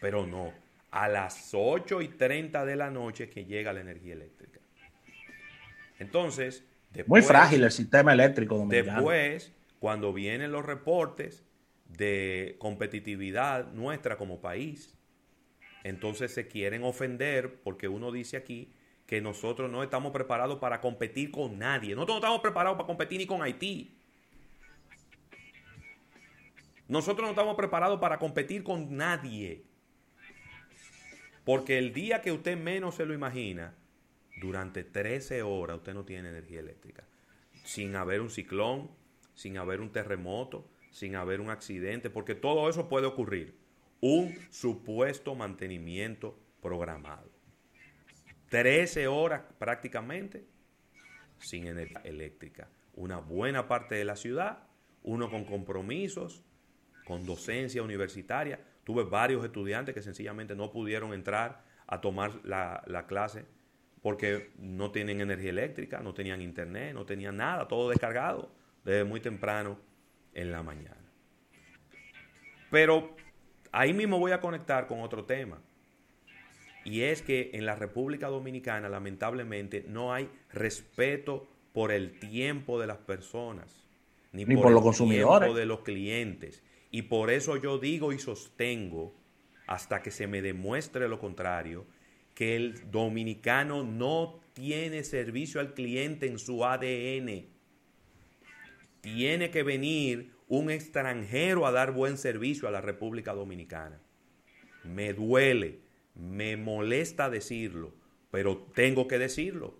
Pero 0.00 0.26
no, 0.26 0.52
a 0.96 1.08
las 1.08 1.50
8 1.52 2.00
y 2.00 2.08
30 2.08 2.64
de 2.64 2.74
la 2.74 2.90
noche 2.90 3.28
que 3.28 3.44
llega 3.44 3.74
la 3.74 3.82
energía 3.82 4.14
eléctrica. 4.14 4.60
Entonces, 5.98 6.64
muy 7.06 7.20
frágil 7.20 7.64
el 7.64 7.70
sistema 7.70 8.14
eléctrico 8.14 8.56
dominicano. 8.56 8.94
Después, 8.94 9.52
cuando 9.78 10.14
vienen 10.14 10.52
los 10.52 10.64
reportes 10.64 11.44
de 11.84 12.56
competitividad 12.58 13.70
nuestra 13.72 14.16
como 14.16 14.40
país, 14.40 14.96
entonces 15.84 16.32
se 16.32 16.48
quieren 16.48 16.82
ofender 16.82 17.60
porque 17.62 17.88
uno 17.88 18.10
dice 18.10 18.38
aquí 18.38 18.72
que 19.04 19.20
nosotros 19.20 19.70
no 19.70 19.82
estamos 19.82 20.12
preparados 20.12 20.58
para 20.58 20.80
competir 20.80 21.30
con 21.30 21.58
nadie. 21.58 21.94
Nosotros 21.94 22.14
no 22.14 22.20
estamos 22.20 22.40
preparados 22.40 22.78
para 22.78 22.86
competir 22.86 23.18
ni 23.18 23.26
con 23.26 23.42
Haití. 23.42 23.98
Nosotros 26.88 27.26
no 27.26 27.30
estamos 27.32 27.54
preparados 27.54 28.00
para 28.00 28.18
competir 28.18 28.64
con 28.64 28.96
nadie. 28.96 29.75
Porque 31.46 31.78
el 31.78 31.92
día 31.92 32.22
que 32.22 32.32
usted 32.32 32.58
menos 32.58 32.96
se 32.96 33.06
lo 33.06 33.14
imagina, 33.14 33.72
durante 34.40 34.82
13 34.82 35.42
horas 35.42 35.76
usted 35.76 35.94
no 35.94 36.04
tiene 36.04 36.28
energía 36.28 36.58
eléctrica. 36.58 37.04
Sin 37.64 37.94
haber 37.94 38.20
un 38.20 38.30
ciclón, 38.30 38.90
sin 39.36 39.56
haber 39.56 39.80
un 39.80 39.92
terremoto, 39.92 40.68
sin 40.90 41.14
haber 41.14 41.40
un 41.40 41.50
accidente, 41.50 42.10
porque 42.10 42.34
todo 42.34 42.68
eso 42.68 42.88
puede 42.88 43.06
ocurrir. 43.06 43.54
Un 44.00 44.36
supuesto 44.50 45.36
mantenimiento 45.36 46.36
programado. 46.60 47.30
13 48.48 49.06
horas 49.06 49.42
prácticamente 49.56 50.44
sin 51.38 51.68
energía 51.68 52.00
eléctrica. 52.02 52.68
Una 52.94 53.18
buena 53.18 53.68
parte 53.68 53.94
de 53.94 54.04
la 54.04 54.16
ciudad, 54.16 54.66
uno 55.04 55.30
con 55.30 55.44
compromisos, 55.44 56.42
con 57.04 57.24
docencia 57.24 57.84
universitaria. 57.84 58.58
Tuve 58.86 59.02
varios 59.02 59.44
estudiantes 59.44 59.92
que 59.96 60.00
sencillamente 60.00 60.54
no 60.54 60.70
pudieron 60.70 61.12
entrar 61.12 61.64
a 61.88 62.00
tomar 62.00 62.38
la, 62.44 63.04
clase 63.08 63.44
porque 64.00 64.52
no 64.58 64.92
tienen 64.92 65.20
energía 65.20 65.50
eléctrica, 65.50 65.98
no 65.98 66.14
tenían 66.14 66.40
internet, 66.40 66.94
no 66.94 67.04
tenían 67.04 67.36
nada, 67.36 67.66
todo 67.66 67.90
descargado 67.90 68.48
desde 68.84 69.02
muy 69.02 69.18
temprano 69.18 69.76
en 70.34 70.52
la 70.52 70.62
mañana. 70.62 71.00
Pero 72.70 73.16
ahí 73.72 73.92
mismo 73.92 74.20
voy 74.20 74.30
a 74.30 74.40
conectar 74.40 74.86
con 74.86 75.00
otro 75.00 75.24
tema. 75.24 75.60
Y 76.84 77.02
es 77.02 77.22
que 77.22 77.50
en 77.54 77.66
la 77.66 77.74
República 77.74 78.28
Dominicana, 78.28 78.88
lamentablemente, 78.88 79.84
no 79.88 80.14
hay 80.14 80.30
respeto 80.52 81.48
por 81.72 81.90
el 81.90 82.20
tiempo 82.20 82.80
de 82.80 82.86
las 82.86 82.98
personas, 82.98 83.84
ni, 84.30 84.46
por, 84.46 84.70
los 84.70 84.80
consumidores. 84.80 85.40
tiempo 85.40 85.58
de 85.58 85.66
los 85.66 85.80
clientes. 85.80 86.62
Y 86.90 87.02
por 87.02 87.30
eso 87.30 87.56
yo 87.56 87.78
digo 87.78 88.12
y 88.12 88.18
sostengo, 88.18 89.14
hasta 89.66 90.02
que 90.02 90.10
se 90.10 90.26
me 90.26 90.42
demuestre 90.42 91.08
lo 91.08 91.18
contrario, 91.18 91.86
que 92.34 92.56
el 92.56 92.90
dominicano 92.90 93.82
no 93.82 94.40
tiene 94.52 95.04
servicio 95.04 95.60
al 95.60 95.74
cliente 95.74 96.26
en 96.26 96.38
su 96.38 96.64
ADN. 96.64 97.46
Tiene 99.00 99.50
que 99.50 99.62
venir 99.62 100.32
un 100.48 100.70
extranjero 100.70 101.66
a 101.66 101.72
dar 101.72 101.92
buen 101.92 102.18
servicio 102.18 102.68
a 102.68 102.70
la 102.70 102.80
República 102.80 103.34
Dominicana. 103.34 104.00
Me 104.84 105.12
duele, 105.12 105.80
me 106.14 106.56
molesta 106.56 107.28
decirlo, 107.28 107.92
pero 108.30 108.58
tengo 108.74 109.08
que 109.08 109.18
decirlo. 109.18 109.76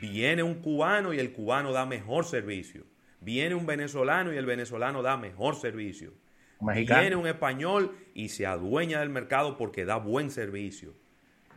Viene 0.00 0.42
un 0.42 0.54
cubano 0.54 1.12
y 1.12 1.18
el 1.18 1.32
cubano 1.32 1.72
da 1.72 1.84
mejor 1.84 2.24
servicio. 2.24 2.84
Viene 3.20 3.54
un 3.54 3.66
venezolano 3.66 4.32
y 4.32 4.36
el 4.36 4.46
venezolano 4.46 5.02
da 5.02 5.16
mejor 5.16 5.56
servicio. 5.56 6.12
Viene 6.60 7.16
un 7.16 7.26
español 7.26 7.96
y 8.14 8.28
se 8.28 8.46
adueña 8.46 9.00
del 9.00 9.10
mercado 9.10 9.56
porque 9.56 9.84
da 9.84 9.96
buen 9.96 10.30
servicio. 10.30 10.94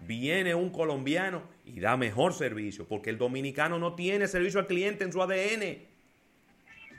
Viene 0.06 0.56
un 0.56 0.70
colombiano 0.70 1.44
y 1.66 1.80
da 1.80 1.96
mejor 1.98 2.34
servicio 2.34 2.88
porque 2.88 3.10
el 3.10 3.18
dominicano 3.18 3.80
no 3.80 3.96
tiene 3.96 4.28
servicio 4.28 4.60
al 4.60 4.68
cliente 4.68 5.04
en 5.04 5.14
su 5.14 5.22
ADN. 5.22 5.78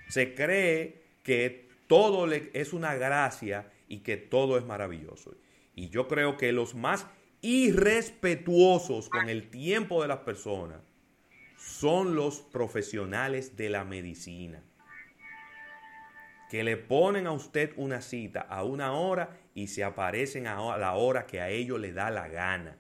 Se 0.09 0.35
cree 0.35 1.03
que 1.23 1.69
todo 1.87 2.31
es 2.31 2.73
una 2.73 2.95
gracia 2.95 3.71
y 3.89 3.99
que 3.99 4.17
todo 4.17 4.59
es 4.59 4.65
maravilloso. 4.65 5.35
Y 5.75 5.89
yo 5.89 6.09
creo 6.09 6.37
que 6.37 6.53
los 6.53 6.75
más 6.75 7.07
irrespetuosos 7.43 9.11
con 9.11 9.29
el 9.29 9.51
tiempo 9.51 10.01
de 10.01 10.09
las 10.09 10.21
personas 10.21 10.81
son 11.65 12.15
los 12.15 12.41
profesionales 12.41 13.57
de 13.57 13.71
la 13.71 13.85
medicina. 13.85 14.63
Que 16.51 16.63
le 16.63 16.77
ponen 16.77 17.27
a 17.27 17.33
usted 17.33 17.73
una 17.77 18.03
cita 18.03 18.43
a 18.43 18.63
una 18.65 18.93
hora 18.93 19.37
y 19.55 19.69
se 19.69 19.83
aparecen 19.83 20.47
a 20.47 20.77
la 20.77 20.95
hora 20.95 21.27
que 21.27 21.41
a 21.41 21.49
ellos 21.49 21.81
les 21.81 21.95
da 21.95 22.11
la 22.11 22.29
gana. 22.29 22.77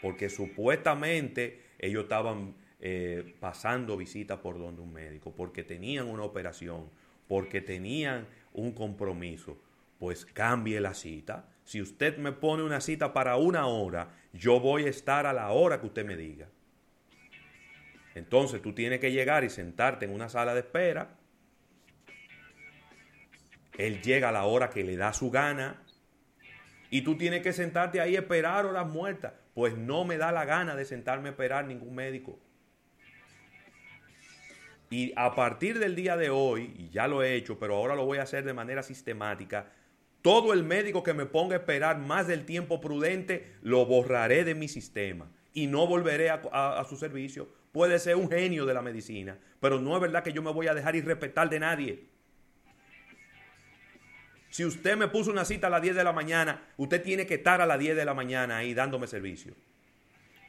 Porque 0.00 0.30
supuestamente 0.30 1.62
ellos 1.78 2.04
estaban 2.04 2.54
eh, 2.80 3.36
pasando 3.38 3.96
visita 3.96 4.40
por 4.40 4.58
donde 4.58 4.80
un 4.80 4.92
médico, 4.92 5.34
porque 5.36 5.64
tenían 5.64 6.08
una 6.08 6.22
operación, 6.22 6.88
porque 7.28 7.60
tenían 7.60 8.26
un 8.52 8.72
compromiso 8.72 9.58
pues 9.98 10.24
cambie 10.24 10.80
la 10.80 10.94
cita. 10.94 11.48
Si 11.64 11.82
usted 11.82 12.16
me 12.18 12.32
pone 12.32 12.62
una 12.62 12.80
cita 12.80 13.12
para 13.12 13.36
una 13.36 13.66
hora, 13.66 14.14
yo 14.32 14.60
voy 14.60 14.84
a 14.84 14.88
estar 14.88 15.26
a 15.26 15.32
la 15.32 15.50
hora 15.50 15.80
que 15.80 15.86
usted 15.86 16.06
me 16.06 16.16
diga. 16.16 16.48
Entonces 18.18 18.60
tú 18.60 18.74
tienes 18.74 19.00
que 19.00 19.12
llegar 19.12 19.44
y 19.44 19.50
sentarte 19.50 20.04
en 20.04 20.12
una 20.12 20.28
sala 20.28 20.54
de 20.54 20.60
espera. 20.60 21.16
Él 23.76 24.02
llega 24.02 24.30
a 24.30 24.32
la 24.32 24.44
hora 24.44 24.70
que 24.70 24.84
le 24.84 24.96
da 24.96 25.12
su 25.12 25.30
gana. 25.30 25.82
Y 26.90 27.02
tú 27.02 27.16
tienes 27.16 27.42
que 27.42 27.52
sentarte 27.52 28.00
ahí 28.00 28.16
a 28.16 28.20
esperar 28.20 28.66
horas 28.66 28.86
muertas. 28.86 29.34
Pues 29.54 29.76
no 29.76 30.04
me 30.04 30.18
da 30.18 30.32
la 30.32 30.44
gana 30.44 30.74
de 30.74 30.84
sentarme 30.84 31.28
a 31.28 31.32
esperar 31.32 31.66
ningún 31.66 31.94
médico. 31.94 32.38
Y 34.90 35.12
a 35.16 35.34
partir 35.34 35.78
del 35.78 35.94
día 35.94 36.16
de 36.16 36.30
hoy, 36.30 36.74
y 36.76 36.88
ya 36.88 37.06
lo 37.06 37.22
he 37.22 37.34
hecho, 37.34 37.58
pero 37.58 37.76
ahora 37.76 37.94
lo 37.94 38.06
voy 38.06 38.18
a 38.18 38.22
hacer 38.22 38.44
de 38.44 38.54
manera 38.54 38.82
sistemática, 38.82 39.70
todo 40.22 40.52
el 40.52 40.64
médico 40.64 41.02
que 41.02 41.14
me 41.14 41.26
ponga 41.26 41.56
a 41.56 41.58
esperar 41.58 41.98
más 41.98 42.26
del 42.26 42.46
tiempo 42.46 42.80
prudente, 42.80 43.54
lo 43.62 43.84
borraré 43.86 44.44
de 44.44 44.54
mi 44.54 44.66
sistema 44.66 45.30
y 45.52 45.66
no 45.66 45.86
volveré 45.86 46.30
a, 46.30 46.84
su 46.88 46.96
servicio. 46.96 47.48
Puede 47.78 48.00
ser 48.00 48.16
un 48.16 48.28
genio 48.28 48.66
de 48.66 48.74
la 48.74 48.82
medicina, 48.82 49.38
pero 49.60 49.80
no 49.80 49.94
es 49.94 50.02
verdad 50.02 50.24
que 50.24 50.32
yo 50.32 50.42
me 50.42 50.50
voy 50.50 50.66
a 50.66 50.74
dejar 50.74 50.96
irrespetar 50.96 51.48
de 51.48 51.60
nadie. 51.60 52.08
Si 54.50 54.64
usted 54.64 54.96
me 54.96 55.06
puso 55.06 55.30
una 55.30 55.44
cita 55.44 55.68
a 55.68 55.70
las 55.70 55.80
10 55.80 55.94
de 55.94 56.02
la 56.02 56.12
mañana, 56.12 56.60
usted 56.76 57.00
tiene 57.00 57.24
que 57.24 57.34
estar 57.34 57.60
a 57.60 57.66
las 57.66 57.78
10 57.78 57.94
de 57.94 58.04
la 58.04 58.14
mañana 58.14 58.56
ahí 58.56 58.74
dándome 58.74 59.06
servicio. 59.06 59.54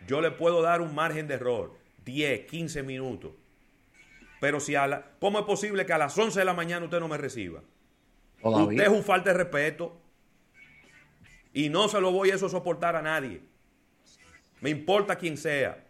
Yo 0.07 0.21
le 0.21 0.31
puedo 0.31 0.63
dar 0.63 0.81
un 0.81 0.95
margen 0.95 1.27
de 1.27 1.35
error, 1.35 1.77
10, 2.03 2.47
15 2.47 2.81
minutos. 2.81 3.33
Pero 4.41 4.59
si 4.59 4.73
a 4.73 4.87
la, 4.87 5.11
¿cómo 5.19 5.37
es 5.37 5.45
posible 5.45 5.85
que 5.85 5.93
a 5.93 5.99
las 5.99 6.17
11 6.17 6.39
de 6.39 6.45
la 6.45 6.55
mañana 6.55 6.85
usted 6.85 6.99
no 6.99 7.07
me 7.07 7.17
reciba? 7.19 7.61
Usted 8.41 8.81
es 8.81 8.89
un 8.89 9.03
falta 9.03 9.29
de 9.29 9.37
respeto. 9.37 10.01
Y 11.53 11.69
no 11.69 11.89
se 11.89 12.01
lo 12.01 12.11
voy 12.11 12.31
a 12.31 12.35
eso 12.37 12.49
soportar 12.49 12.95
a 12.95 13.03
nadie. 13.03 13.43
Me 14.61 14.71
importa 14.71 15.15
quién 15.15 15.37
sea. 15.37 15.85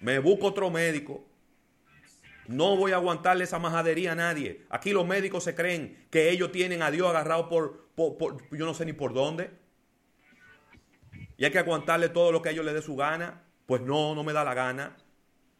Me 0.00 0.18
busco 0.18 0.46
otro 0.46 0.70
médico. 0.70 1.26
No 2.48 2.76
voy 2.76 2.92
a 2.92 2.96
aguantarle 2.96 3.44
esa 3.44 3.58
majadería 3.58 4.12
a 4.12 4.14
nadie. 4.16 4.66
Aquí 4.70 4.90
los 4.90 5.06
médicos 5.06 5.44
se 5.44 5.54
creen 5.54 6.06
que 6.10 6.30
ellos 6.30 6.50
tienen 6.50 6.82
a 6.82 6.90
Dios 6.90 7.08
agarrado 7.08 7.48
por, 7.48 7.88
yo 8.50 8.66
no 8.66 8.74
sé 8.74 8.84
ni 8.84 8.92
por 8.92 9.14
dónde. 9.14 9.50
Y 11.36 11.44
hay 11.44 11.50
que 11.50 11.58
aguantarle 11.58 12.08
todo 12.08 12.32
lo 12.32 12.42
que 12.42 12.48
a 12.48 12.52
ellos 12.52 12.64
les 12.64 12.74
dé 12.74 12.82
su 12.82 12.96
gana. 12.96 13.42
Pues 13.66 13.82
no, 13.82 14.14
no 14.14 14.24
me 14.24 14.32
da 14.32 14.42
la 14.42 14.54
gana. 14.54 14.96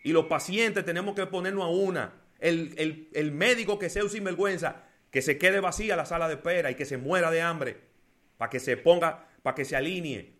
Y 0.03 0.13
los 0.13 0.27
pacientes 0.27 0.85
tenemos 0.85 1.15
que 1.15 1.27
ponernos 1.27 1.65
a 1.65 1.69
una. 1.69 2.15
El, 2.39 2.75
el, 2.77 3.09
el 3.13 3.33
médico 3.33 3.79
que 3.79 3.91
sea 3.91 4.03
un 4.03 4.11
sinvergüenza 4.11 4.85
que 5.11 5.23
se 5.23 5.39
quede 5.39 5.61
vacía 5.61 5.97
la 5.97 6.07
sala 6.07 6.29
de 6.29 6.35
espera 6.35 6.71
y 6.71 6.75
que 6.75 6.85
se 6.85 6.97
muera 6.97 7.31
de 7.31 7.43
hambre, 7.43 7.81
para 8.39 8.51
que 8.51 8.61
se 8.61 8.77
ponga, 8.77 9.29
para 9.43 9.55
que 9.55 9.65
se 9.65 9.77
alinee. 9.77 10.33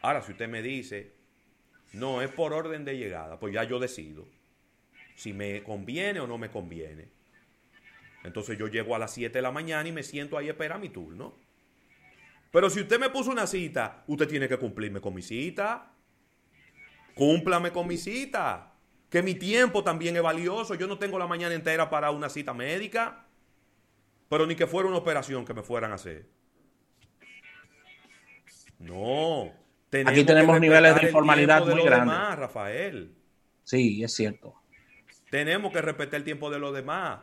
Ahora, 0.00 0.22
si 0.22 0.32
usted 0.32 0.48
me 0.48 0.62
dice, 0.62 1.12
no 1.92 2.22
es 2.22 2.30
por 2.30 2.52
orden 2.52 2.84
de 2.84 2.96
llegada, 2.96 3.38
pues 3.38 3.54
ya 3.54 3.64
yo 3.64 3.78
decido 3.78 4.26
si 5.14 5.32
me 5.32 5.62
conviene 5.62 6.20
o 6.20 6.26
no 6.26 6.38
me 6.38 6.50
conviene. 6.50 7.08
Entonces 8.24 8.58
yo 8.58 8.68
llego 8.68 8.94
a 8.94 8.98
las 8.98 9.12
7 9.12 9.38
de 9.38 9.42
la 9.42 9.50
mañana 9.50 9.88
y 9.88 9.92
me 9.92 10.02
siento 10.02 10.38
ahí 10.38 10.48
a 10.48 10.52
esperar 10.52 10.80
mi 10.80 10.88
turno. 10.88 11.34
Pero 12.50 12.70
si 12.70 12.80
usted 12.80 12.98
me 12.98 13.10
puso 13.10 13.30
una 13.30 13.46
cita, 13.46 14.04
usted 14.06 14.28
tiene 14.28 14.48
que 14.48 14.58
cumplirme 14.58 15.00
con 15.00 15.14
mi 15.14 15.22
cita. 15.22 15.92
Cúmplame 17.14 17.72
con 17.72 17.86
mi 17.86 17.96
cita 17.96 18.72
que 19.12 19.22
mi 19.22 19.34
tiempo 19.34 19.84
también 19.84 20.16
es 20.16 20.22
valioso. 20.22 20.74
Yo 20.74 20.86
no 20.86 20.98
tengo 20.98 21.18
la 21.18 21.26
mañana 21.26 21.54
entera 21.54 21.90
para 21.90 22.10
una 22.10 22.30
cita 22.30 22.54
médica, 22.54 23.26
pero 24.28 24.46
ni 24.46 24.56
que 24.56 24.66
fuera 24.66 24.88
una 24.88 24.96
operación 24.96 25.44
que 25.44 25.52
me 25.52 25.62
fueran 25.62 25.92
a 25.92 25.96
hacer. 25.96 26.26
No. 28.78 29.52
Aquí 30.06 30.24
tenemos 30.24 30.58
niveles 30.58 30.94
de 30.94 31.06
informalidad 31.06 31.66
muy 31.66 31.82
grandes. 31.82 32.38
Rafael. 32.38 33.14
Sí, 33.64 34.02
es 34.02 34.14
cierto. 34.14 34.54
Tenemos 35.30 35.72
que 35.72 35.82
respetar 35.82 36.16
el 36.16 36.24
tiempo 36.24 36.50
de 36.50 36.58
los 36.58 36.74
demás. 36.74 37.20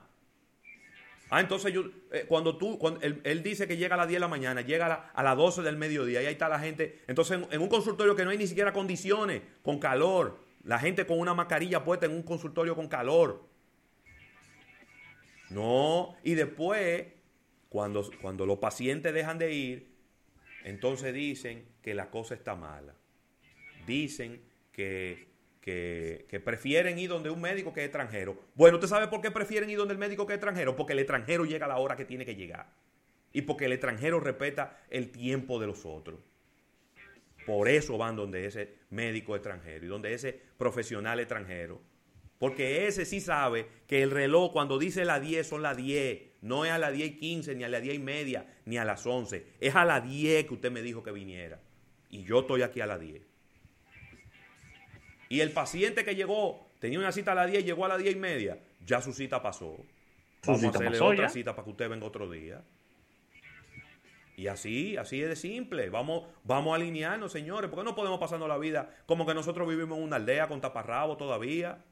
Ah, 1.31 1.41
entonces 1.41 1.71
yo, 1.71 1.83
eh, 2.11 2.25
cuando 2.27 2.57
tú, 2.57 2.79
cuando 2.79 3.01
él, 3.01 3.43
dice 3.43 3.67
que 3.67 3.77
llega 3.77 3.93
a 3.93 3.97
las 3.97 4.07
10 4.07 4.15
de 4.15 4.21
la 4.21 4.27
mañana, 4.27 4.61
llega 4.61 5.11
a, 5.13 5.23
las 5.23 5.37
12 5.37 5.61
del 5.61 5.77
mediodía 5.77 6.23
y 6.23 6.25
ahí 6.25 6.33
está 6.33 6.49
la 6.49 6.59
gente. 6.59 7.01
Entonces 7.07 7.39
en, 7.51 7.61
un 7.61 7.69
consultorio 7.69 8.15
que 8.15 8.23
no 8.23 8.31
hay 8.31 8.37
ni 8.37 8.47
siquiera 8.47 8.73
condiciones, 8.73 9.43
con 9.61 9.77
calor, 9.77 10.39
la 10.63 10.79
gente 10.79 11.05
con 11.05 11.19
una 11.19 11.35
mascarilla 11.35 11.83
puesta 11.83 12.07
en 12.07 12.13
un 12.13 12.23
consultorio 12.23 12.75
con 12.75 12.87
calor. 12.87 13.43
No, 15.51 16.15
y 16.23 16.33
después, 16.33 17.05
cuando, 17.69 18.09
cuando 18.21 18.47
los 18.47 18.57
pacientes 18.57 19.13
dejan 19.13 19.37
de 19.37 19.53
ir, 19.53 19.88
entonces 20.69 21.13
dicen 21.13 21.65
que 21.81 21.93
la 21.93 22.09
cosa 22.09 22.35
está 22.35 22.55
mala. 22.55 22.93
Dicen 23.85 24.41
que, 24.71 25.27
que, 25.61 26.41
prefieren 26.43 26.97
ir 26.99 27.09
donde 27.09 27.29
un 27.29 27.41
médico 27.41 27.73
que 27.73 27.81
es 27.81 27.87
extranjero. 27.87 28.39
Bueno, 28.55 28.77
¿usted 28.77 28.87
sabe 28.87 29.07
por 29.07 29.21
qué 29.21 29.31
prefieren 29.31 29.69
ir 29.69 29.77
donde 29.77 29.93
el 29.93 29.99
médico 29.99 30.25
que 30.25 30.33
es 30.33 30.37
extranjero? 30.37 30.75
Porque 30.75 30.93
el 30.93 30.99
extranjero 30.99 31.45
llega 31.45 31.65
a 31.65 31.69
la 31.69 31.77
hora 31.77 31.95
que 31.95 32.05
tiene 32.05 32.25
que 32.25 32.35
llegar. 32.35 32.67
Y 33.33 33.41
porque 33.41 33.65
el 33.65 33.73
extranjero 33.73 34.19
respeta 34.19 34.79
el 34.89 35.11
tiempo 35.11 35.59
de 35.59 35.67
los 35.67 35.85
otros. 35.85 36.19
Por 37.45 37.67
eso 37.67 37.97
van 37.97 38.15
donde 38.15 38.45
ese 38.45 38.75
médico 38.91 39.35
extranjero 39.35 39.85
y 39.85 39.89
donde 39.89 40.13
ese 40.13 40.39
profesional 40.57 41.19
extranjero. 41.19 41.81
Porque 42.37 42.87
ese 42.87 43.05
sí 43.05 43.19
sabe 43.19 43.67
que 43.87 44.01
el 44.01 44.11
reloj 44.11 44.53
cuando 44.53 44.79
dice 44.79 45.03
las 45.03 45.21
10 45.21 45.47
son 45.47 45.61
las 45.61 45.75
10. 45.75 46.28
No 46.41 46.65
es 46.65 46.71
a 46.71 46.77
las 46.77 46.93
10 46.93 47.11
y 47.11 47.15
15, 47.17 47.55
ni 47.55 47.63
a 47.63 47.69
las 47.69 47.81
10 47.81 47.95
y 47.95 47.99
media, 47.99 48.45
ni 48.65 48.77
a 48.77 48.85
las 48.85 49.05
11. 49.05 49.45
Es 49.59 49.75
a 49.75 49.85
las 49.85 50.07
10 50.07 50.45
que 50.45 50.53
usted 50.53 50.71
me 50.71 50.81
dijo 50.81 51.03
que 51.03 51.11
viniera. 51.11 51.59
Y 52.09 52.23
yo 52.23 52.39
estoy 52.39 52.61
aquí 52.61 52.81
a 52.81 52.85
las 52.85 52.99
10. 52.99 53.21
Y 55.29 55.41
el 55.41 55.51
paciente 55.51 56.03
que 56.03 56.15
llegó, 56.15 56.71
tenía 56.79 56.99
una 56.99 57.11
cita 57.11 57.33
a 57.33 57.35
las 57.35 57.51
10, 57.51 57.65
llegó 57.65 57.85
a 57.85 57.89
las 57.89 57.99
10 57.99 58.15
y 58.15 58.19
media. 58.19 58.59
Ya 58.85 59.01
su 59.01 59.13
cita 59.13 59.41
pasó. 59.41 59.77
Vamos 60.45 60.63
a 60.63 60.69
hacerle 60.69 60.99
otra 60.99 61.29
cita 61.29 61.55
para 61.55 61.65
que 61.65 61.71
usted 61.71 61.89
venga 61.89 62.05
otro 62.05 62.29
día. 62.29 62.63
Y 64.37 64.47
así, 64.47 64.95
así 64.95 65.21
es 65.21 65.27
de 65.27 65.35
simple. 65.35 65.89
Vamos, 65.89 66.23
vamos 66.45 66.71
a 66.71 66.75
alinearnos, 66.77 67.31
señores. 67.31 67.69
porque 67.69 67.83
no 67.83 67.93
podemos 67.93 68.19
pasarnos 68.19 68.47
la 68.47 68.57
vida 68.57 68.89
como 69.05 69.25
que 69.25 69.33
nosotros 69.33 69.67
vivimos 69.67 69.97
en 69.97 70.05
una 70.05 70.15
aldea 70.15 70.47
con 70.47 70.61
taparrabo 70.61 71.17
todavía? 71.17 71.83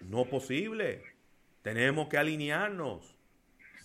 No 0.00 0.24
posible. 0.24 1.11
Tenemos 1.62 2.08
que 2.08 2.18
alinearnos. 2.18 3.16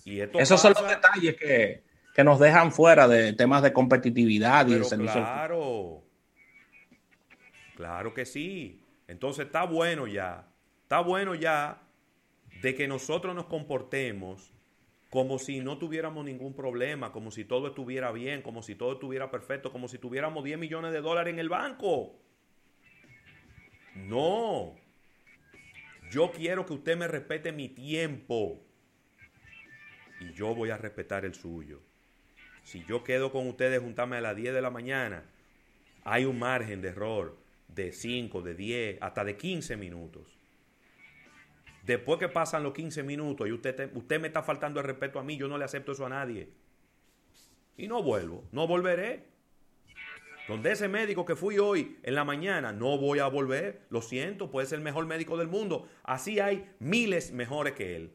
Y 0.03 0.19
Esos 0.19 0.61
son 0.61 0.73
los 0.73 0.87
detalles 0.87 1.35
que, 1.35 1.83
nos 2.23 2.39
dejan 2.39 2.71
fuera 2.71 3.07
de 3.07 3.33
temas 3.33 3.61
de 3.61 3.73
competitividad 3.73 4.67
y 4.67 4.75
de 4.75 4.83
servicio. 4.83 5.21
Claro. 5.21 6.03
Claro 7.75 8.13
que 8.13 8.25
sí. 8.25 8.83
Entonces 9.07 9.45
está 9.45 9.63
bueno 9.65 10.07
ya. 10.07 10.47
Está 10.83 11.01
bueno 11.01 11.35
ya 11.35 11.81
de 12.61 12.73
que 12.73 12.87
nosotros 12.87 13.35
nos 13.35 13.45
comportemos 13.45 14.51
como 15.09 15.39
si 15.39 15.59
no 15.59 15.77
tuviéramos 15.77 16.25
ningún 16.25 16.53
problema, 16.53 17.11
como 17.11 17.31
si 17.31 17.45
todo 17.45 17.67
estuviera 17.67 18.11
bien, 18.11 18.41
como 18.41 18.61
si 18.61 18.75
todo 18.75 18.93
estuviera 18.93 19.31
perfecto, 19.31 19.71
como 19.71 19.87
si 19.87 19.97
tuviéramos 19.97 20.43
10 20.43 20.57
millones 20.57 20.91
de 20.91 21.01
dólares 21.01 21.33
en 21.33 21.39
el 21.39 21.49
banco. 21.49 22.15
No. 23.95 24.75
Yo 26.09 26.31
quiero 26.31 26.65
que 26.65 26.73
usted 26.73 26.97
me 26.97 27.07
respete 27.07 27.51
mi 27.51 27.69
tiempo. 27.69 28.63
Y 30.19 30.33
yo 30.33 30.55
voy 30.55 30.69
a 30.69 30.77
respetar 30.77 31.25
el 31.25 31.35
suyo. 31.35 31.81
Si 32.63 32.83
yo 32.85 33.03
quedo 33.03 33.31
con 33.31 33.47
ustedes 33.47 33.81
juntarme 33.81 34.17
a 34.17 34.21
las 34.21 34.35
10 34.35 34.53
de 34.53 34.61
la 34.61 34.69
mañana, 34.69 35.23
hay 36.03 36.25
un 36.25 36.39
margen 36.39 36.81
de 36.81 36.89
error 36.89 37.37
de 37.67 37.91
5, 37.91 38.41
de 38.41 38.55
10, 38.55 39.01
hasta 39.01 39.23
de 39.23 39.37
15 39.37 39.77
minutos. 39.77 40.37
Después 41.83 42.19
que 42.19 42.27
pasan 42.27 42.63
los 42.63 42.73
15 42.73 43.03
minutos 43.03 43.47
y 43.47 43.51
usted, 43.51 43.91
usted 43.93 44.19
me 44.19 44.27
está 44.27 44.43
faltando 44.43 44.79
el 44.79 44.85
respeto 44.85 45.19
a 45.19 45.23
mí, 45.23 45.37
yo 45.37 45.47
no 45.47 45.57
le 45.57 45.65
acepto 45.65 45.93
eso 45.93 46.05
a 46.05 46.09
nadie. 46.09 46.49
Y 47.77 47.87
no 47.87 48.03
vuelvo, 48.03 48.43
no 48.51 48.67
volveré. 48.67 49.23
Donde 50.47 50.71
ese 50.71 50.87
médico 50.87 51.25
que 51.25 51.35
fui 51.35 51.59
hoy 51.59 51.97
en 52.03 52.15
la 52.15 52.23
mañana, 52.23 52.71
no 52.71 52.97
voy 52.97 53.19
a 53.19 53.27
volver. 53.27 53.81
Lo 53.89 54.01
siento, 54.01 54.49
puede 54.49 54.67
ser 54.67 54.77
el 54.77 54.83
mejor 54.83 55.05
médico 55.05 55.37
del 55.37 55.47
mundo. 55.47 55.87
Así 56.03 56.39
hay 56.39 56.69
miles 56.79 57.31
mejores 57.31 57.73
que 57.73 57.95
él. 57.95 58.13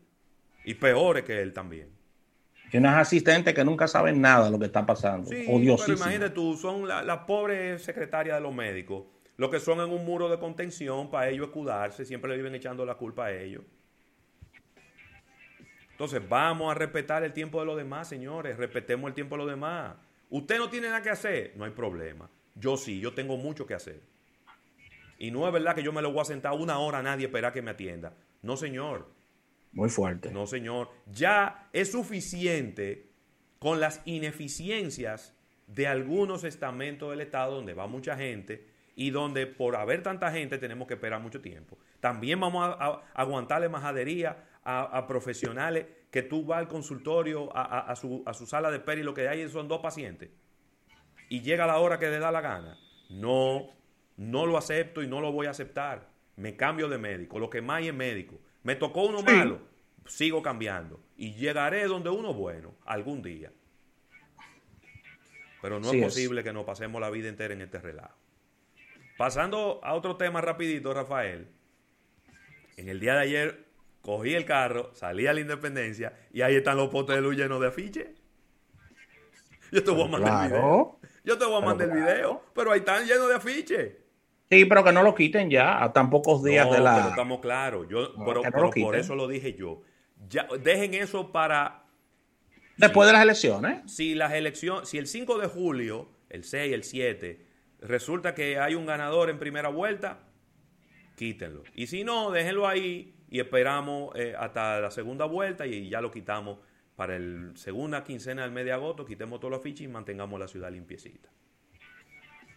Y 0.64 0.74
peores 0.74 1.24
que 1.24 1.42
él 1.42 1.52
también. 1.52 1.90
Y 2.72 2.78
unos 2.78 2.94
asistentes 2.94 3.52
que 3.52 3.64
nunca 3.64 3.86
saben 3.86 4.20
nada 4.20 4.46
de 4.46 4.50
lo 4.50 4.58
que 4.58 4.66
está 4.66 4.86
pasando. 4.86 5.28
Sí, 5.28 5.44
pero 5.46 5.94
imagínate 5.94 6.30
tú, 6.30 6.56
son 6.56 6.88
las 6.88 7.04
la 7.04 7.26
pobres 7.26 7.82
secretarias 7.82 8.36
de 8.36 8.40
los 8.40 8.54
médicos 8.54 9.04
lo 9.36 9.50
que 9.50 9.60
son 9.60 9.80
en 9.80 9.90
un 9.90 10.04
muro 10.04 10.28
de 10.28 10.38
contención 10.38 11.10
para 11.10 11.28
ellos 11.28 11.48
escudarse, 11.48 12.04
siempre 12.04 12.30
le 12.30 12.36
viven 12.36 12.54
echando 12.54 12.84
la 12.84 12.94
culpa 12.94 13.26
a 13.26 13.32
ellos. 13.32 13.64
Entonces, 15.90 16.22
vamos 16.28 16.70
a 16.70 16.74
respetar 16.74 17.22
el 17.22 17.32
tiempo 17.32 17.60
de 17.60 17.66
los 17.66 17.76
demás, 17.76 18.08
señores, 18.08 18.56
respetemos 18.56 19.08
el 19.08 19.14
tiempo 19.14 19.36
de 19.36 19.38
los 19.42 19.50
demás. 19.50 19.96
Usted 20.32 20.56
no 20.56 20.70
tiene 20.70 20.88
nada 20.88 21.02
que 21.02 21.10
hacer, 21.10 21.52
no 21.56 21.66
hay 21.66 21.72
problema. 21.72 22.30
Yo 22.54 22.78
sí, 22.78 23.00
yo 23.00 23.12
tengo 23.12 23.36
mucho 23.36 23.66
que 23.66 23.74
hacer. 23.74 24.00
Y 25.18 25.30
no 25.30 25.46
es 25.46 25.52
verdad 25.52 25.74
que 25.74 25.82
yo 25.82 25.92
me 25.92 26.00
lo 26.00 26.10
voy 26.10 26.22
a 26.22 26.24
sentar 26.24 26.54
una 26.54 26.78
hora 26.78 27.00
a 27.00 27.02
nadie 27.02 27.26
esperar 27.26 27.52
que 27.52 27.60
me 27.60 27.72
atienda. 27.72 28.14
No, 28.40 28.56
señor. 28.56 29.10
Muy 29.72 29.90
fuerte. 29.90 30.30
No, 30.30 30.46
señor. 30.46 30.88
Ya 31.06 31.68
es 31.74 31.92
suficiente 31.92 33.10
con 33.58 33.78
las 33.78 34.00
ineficiencias 34.06 35.36
de 35.66 35.86
algunos 35.86 36.44
estamentos 36.44 37.10
del 37.10 37.20
Estado 37.20 37.56
donde 37.56 37.74
va 37.74 37.86
mucha 37.86 38.16
gente 38.16 38.66
y 38.96 39.10
donde 39.10 39.46
por 39.46 39.76
haber 39.76 40.02
tanta 40.02 40.32
gente 40.32 40.56
tenemos 40.56 40.88
que 40.88 40.94
esperar 40.94 41.20
mucho 41.20 41.42
tiempo. 41.42 41.76
También 42.00 42.40
vamos 42.40 42.74
a, 42.78 43.02
aguantarle 43.12 43.68
majadería 43.68 44.48
a, 44.64 45.06
profesionales 45.06 45.86
que 46.12 46.22
tú 46.22 46.44
vas 46.44 46.58
al 46.58 46.68
consultorio, 46.68 47.48
a, 47.56 47.96
su, 47.96 48.22
a 48.26 48.34
su 48.34 48.46
sala 48.46 48.70
de 48.70 48.76
espera 48.76 49.00
y 49.00 49.02
lo 49.02 49.14
que 49.14 49.28
hay 49.28 49.48
son 49.48 49.66
dos 49.66 49.80
pacientes. 49.80 50.28
Y 51.30 51.40
llega 51.40 51.66
la 51.66 51.78
hora 51.78 51.98
que 51.98 52.10
le 52.10 52.18
da 52.18 52.30
la 52.30 52.42
gana. 52.42 52.78
No, 53.08 53.70
no 54.18 54.44
lo 54.44 54.58
acepto 54.58 55.02
y 55.02 55.06
no 55.06 55.22
lo 55.22 55.32
voy 55.32 55.46
a 55.46 55.50
aceptar. 55.50 56.06
Me 56.36 56.54
cambio 56.54 56.90
de 56.90 56.98
médico. 56.98 57.38
Lo 57.38 57.48
que 57.48 57.62
más 57.62 57.78
hay 57.78 57.88
es 57.88 57.94
médico. 57.94 58.38
Me 58.62 58.76
tocó 58.76 59.04
uno 59.04 59.22
malo, 59.22 59.62
sigo 60.04 60.42
cambiando. 60.42 61.00
Y 61.16 61.32
llegaré 61.32 61.86
donde 61.86 62.10
uno 62.10 62.34
bueno, 62.34 62.74
algún 62.84 63.22
día. 63.22 63.50
Pero 65.62 65.80
no 65.80 65.92
es 65.92 66.02
posible 66.02 66.44
que 66.44 66.52
nos 66.52 66.66
pasemos 66.66 67.00
la 67.00 67.08
vida 67.08 67.30
entera 67.30 67.54
en 67.54 67.62
este 67.62 67.78
relajo. 67.78 68.18
Pasando 69.16 69.80
a 69.82 69.94
otro 69.94 70.16
tema 70.16 70.42
rapidito, 70.42 70.92
Rafael. 70.92 71.48
En 72.76 72.90
el 72.90 73.00
día 73.00 73.14
de 73.14 73.20
ayer 73.20 73.61
cogí 74.02 74.34
el 74.34 74.44
carro, 74.44 74.90
salí 74.94 75.26
a 75.26 75.32
la 75.32 75.40
Independencia 75.40 76.12
y 76.32 76.42
ahí 76.42 76.56
están 76.56 76.76
los 76.76 76.90
potes 76.90 77.16
de 77.16 77.22
luz 77.22 77.36
llenos 77.36 77.60
de 77.60 77.68
afiches. 77.68 78.08
Yo 79.70 79.82
te 79.82 79.90
voy 79.90 80.02
a 80.02 80.08
mandar 80.08 80.44
el 80.44 80.50
video. 80.50 80.98
Yo 81.24 81.38
te 81.38 81.44
voy 81.46 81.62
a 81.62 81.64
mandar 81.64 81.88
el 81.88 81.94
video, 81.94 82.42
pero 82.54 82.72
ahí 82.72 82.80
están 82.80 83.06
llenos 83.06 83.28
de 83.28 83.34
afiches. 83.36 83.92
Sí, 84.50 84.66
pero 84.66 84.84
que 84.84 84.92
no 84.92 85.02
lo 85.02 85.14
quiten 85.14 85.48
ya, 85.48 85.82
a 85.82 85.94
tan 85.94 86.10
pocos 86.10 86.44
días 86.44 86.70
de 86.70 86.78
la. 86.78 86.96
Pero 86.96 87.08
estamos 87.08 87.40
claros. 87.40 87.86
Yo, 87.88 88.12
pero, 88.26 88.42
por 88.82 88.96
eso 88.96 89.14
lo 89.14 89.26
dije 89.26 89.54
yo. 89.54 89.80
Ya, 90.28 90.46
dejen 90.60 90.92
eso 90.92 91.32
para. 91.32 91.84
Después 92.76 93.06
de 93.06 93.14
las 93.14 93.22
elecciones. 93.22 93.90
Si 93.90 94.14
las 94.14 94.34
elecciones, 94.34 94.90
si 94.90 94.98
el 94.98 95.06
5 95.06 95.38
de 95.38 95.46
julio, 95.46 96.10
el 96.28 96.44
6, 96.44 96.74
el 96.74 96.84
7, 96.84 97.46
resulta 97.80 98.34
que 98.34 98.58
hay 98.58 98.74
un 98.74 98.84
ganador 98.84 99.30
en 99.30 99.38
primera 99.38 99.70
vuelta, 99.70 100.18
quítenlo. 101.16 101.62
Y 101.74 101.86
si 101.86 102.04
no, 102.04 102.30
déjenlo 102.30 102.68
ahí 102.68 103.11
y 103.32 103.40
esperamos 103.40 104.14
eh, 104.14 104.34
hasta 104.38 104.78
la 104.78 104.90
segunda 104.90 105.24
vuelta 105.24 105.66
y 105.66 105.88
ya 105.88 106.02
lo 106.02 106.10
quitamos 106.10 106.58
para 106.94 107.16
el 107.16 107.52
segunda 107.56 108.04
quincena 108.04 108.42
del 108.42 108.52
mes 108.52 108.66
de 108.66 108.72
agosto, 108.72 109.06
quitemos 109.06 109.40
todos 109.40 109.52
los 109.52 109.62
fichas 109.62 109.86
y 109.86 109.88
mantengamos 109.88 110.38
la 110.38 110.46
ciudad 110.46 110.70
limpiecita. 110.70 111.30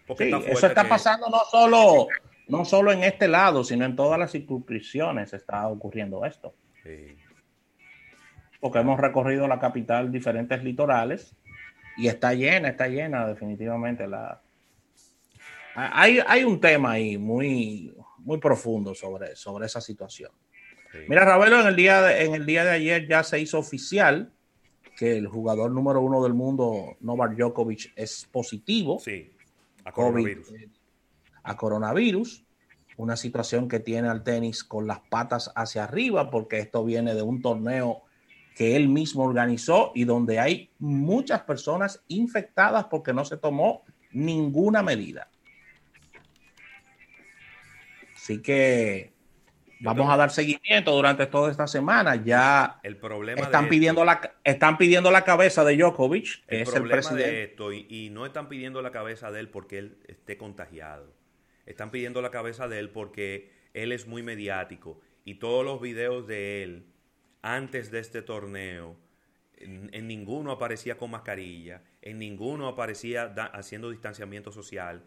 Porque 0.06 0.30
eso 0.30 0.68
está 0.68 0.88
pasando 0.88 1.30
no 1.30 1.40
solo, 1.50 2.08
no 2.50 2.66
solo 2.66 2.92
en 2.92 3.06
este 3.06 3.30
lado, 3.30 3.64
sino 3.64 3.86
en 3.86 3.96
todas 3.96 4.20
las 4.20 4.34
circunscripciones 4.34 5.32
está 5.32 5.66
ocurriendo 5.70 6.26
esto. 6.26 6.54
Porque 8.60 8.80
hemos 8.80 9.00
recorrido 9.00 9.48
la 9.48 9.60
capital, 9.60 10.12
diferentes 10.12 10.62
litorales, 10.62 11.38
y 11.96 12.10
está 12.10 12.34
llena, 12.34 12.68
está 12.68 12.90
llena 12.90 13.26
definitivamente 13.26 14.08
la, 14.08 14.42
hay, 15.74 16.44
un 16.44 16.60
tema 16.60 16.92
ahí 16.92 17.18
muy, 17.18 17.96
muy 18.18 18.40
profundo 18.40 18.94
sobre, 18.94 19.38
sobre 19.38 19.68
esa 19.68 19.80
situación. 19.80 20.32
Mira, 21.08 21.26
Ravelo, 21.26 21.62
en 21.62 21.68
el, 21.68 21.76
día 21.76 22.02
de, 22.02 22.26
en 22.26 22.36
el 22.36 22.46
día 22.46 22.64
de 22.64 22.72
ayer 22.72 23.08
ya 23.08 23.24
se 23.24 23.40
hizo 23.40 23.60
oficial 23.60 24.32
que 24.96 25.18
el 25.18 25.28
jugador 25.28 25.72
número 25.72 26.02
uno 26.02 26.24
del 26.24 26.34
mundo, 26.34 26.96
Novak 27.02 27.36
Djokovic, 27.36 27.94
es 27.96 28.28
positivo 28.32 29.02
a 29.84 29.92
coronavirus. 29.92 30.54
a 31.44 31.58
coronavirus, 31.58 32.44
una 32.98 33.18
situación 33.18 33.68
que 33.68 33.80
tiene 33.80 34.08
al 34.08 34.24
tenis 34.24 34.64
con 34.64 34.88
las 34.88 35.00
patas 35.02 35.52
hacia 35.56 35.84
arriba, 35.84 36.30
porque 36.30 36.60
esto 36.60 36.84
viene 36.86 37.14
de 37.14 37.22
un 37.22 37.42
torneo 37.42 38.04
que 38.56 38.78
él 38.78 38.88
mismo 38.88 39.24
organizó 39.24 39.92
y 39.94 40.06
donde 40.06 40.40
hay 40.40 40.72
muchas 40.80 41.42
personas 41.42 42.02
infectadas 42.08 42.86
porque 42.86 43.14
no 43.14 43.26
se 43.26 43.36
tomó 43.36 43.84
ninguna 44.12 44.82
medida. 44.82 45.30
Así 48.16 48.42
que 48.42 49.15
vamos 49.86 50.12
a 50.12 50.18
dar 50.18 50.32
seguimiento 50.32 50.92
durante 50.92 51.26
toda 51.28 51.52
esta 51.52 51.68
semana. 51.68 52.16
Ya 52.16 52.80
el 52.84 52.98
problema 52.98 53.42
están, 53.42 53.70
pidiendo 53.70 54.04
la, 54.04 54.36
están 54.44 54.78
pidiendo 54.78 55.12
la 55.12 55.24
cabeza 55.24 55.64
de 55.64 55.78
Djokovic, 55.78 56.44
el 56.48 56.62
es 56.62 56.74
el 56.74 56.84
presidente. 56.84 57.32
De 57.32 57.44
esto, 57.44 57.72
y, 57.72 58.10
no 58.12 58.26
están 58.26 58.50
pidiendo 58.50 58.82
la 58.82 58.92
cabeza 58.92 59.32
de 59.32 59.40
él 59.40 59.50
porque 59.50 59.78
él 59.78 59.98
esté 60.08 60.38
contagiado. 60.38 61.14
Están 61.66 61.92
pidiendo 61.92 62.22
la 62.22 62.32
cabeza 62.32 62.68
de 62.68 62.80
él 62.80 62.90
porque 62.90 63.52
él 63.74 63.92
es 63.92 64.08
muy 64.08 64.24
mediático 64.24 65.00
y 65.24 65.36
todos 65.36 65.66
los 65.66 65.82
videos 65.82 66.28
de 66.28 66.64
él 66.64 66.86
antes 67.42 67.92
de 67.92 68.00
este 68.00 68.22
torneo, 68.22 68.98
en, 69.58 70.08
ninguno 70.08 70.52
aparecía 70.52 70.98
con 70.98 71.12
mascarilla. 71.12 71.82
en 72.02 72.20
ninguno 72.20 72.68
aparecía 72.68 73.34
haciendo 73.54 73.90
distanciamiento 73.90 74.52
social. 74.52 75.04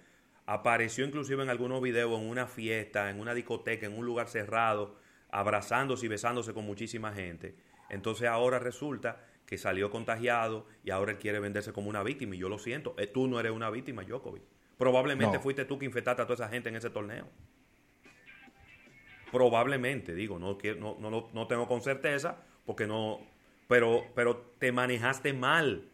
Apareció 0.50 1.04
inclusive 1.04 1.42
en 1.42 1.50
algunos 1.50 1.82
videos 1.82 2.18
en 2.18 2.26
una 2.26 2.46
fiesta, 2.46 3.10
en 3.10 3.20
una 3.20 3.34
discoteca, 3.34 3.84
en 3.84 3.92
un 3.92 4.06
lugar 4.06 4.28
cerrado, 4.28 4.96
abrazándose 5.28 6.06
y 6.06 6.08
besándose 6.08 6.54
con 6.54 6.64
muchísima 6.64 7.12
gente. 7.12 7.54
Entonces 7.90 8.28
ahora 8.28 8.58
resulta 8.58 9.22
que 9.44 9.58
salió 9.58 9.90
contagiado 9.90 10.66
y 10.82 10.90
ahora 10.90 11.12
él 11.12 11.18
quiere 11.18 11.38
venderse 11.38 11.74
como 11.74 11.90
una 11.90 12.02
víctima. 12.02 12.34
Y 12.34 12.38
yo 12.38 12.48
lo 12.48 12.58
siento, 12.58 12.94
eh, 12.96 13.06
tú 13.06 13.28
no 13.28 13.38
eres 13.38 13.52
una 13.52 13.68
víctima, 13.68 14.04
Djokovic. 14.04 14.42
Probablemente 14.78 15.38
fuiste 15.38 15.66
tú 15.66 15.78
que 15.78 15.84
infectaste 15.84 16.22
a 16.22 16.24
toda 16.24 16.46
esa 16.46 16.48
gente 16.48 16.70
en 16.70 16.76
ese 16.76 16.88
torneo. 16.88 17.28
Probablemente, 19.30 20.14
digo, 20.14 20.38
no, 20.38 20.56
no, 20.78 20.96
no, 20.98 21.28
no 21.30 21.46
tengo 21.46 21.68
con 21.68 21.82
certeza, 21.82 22.38
porque 22.64 22.86
no, 22.86 23.20
pero, 23.66 24.02
pero 24.14 24.54
te 24.58 24.72
manejaste 24.72 25.34
mal 25.34 25.90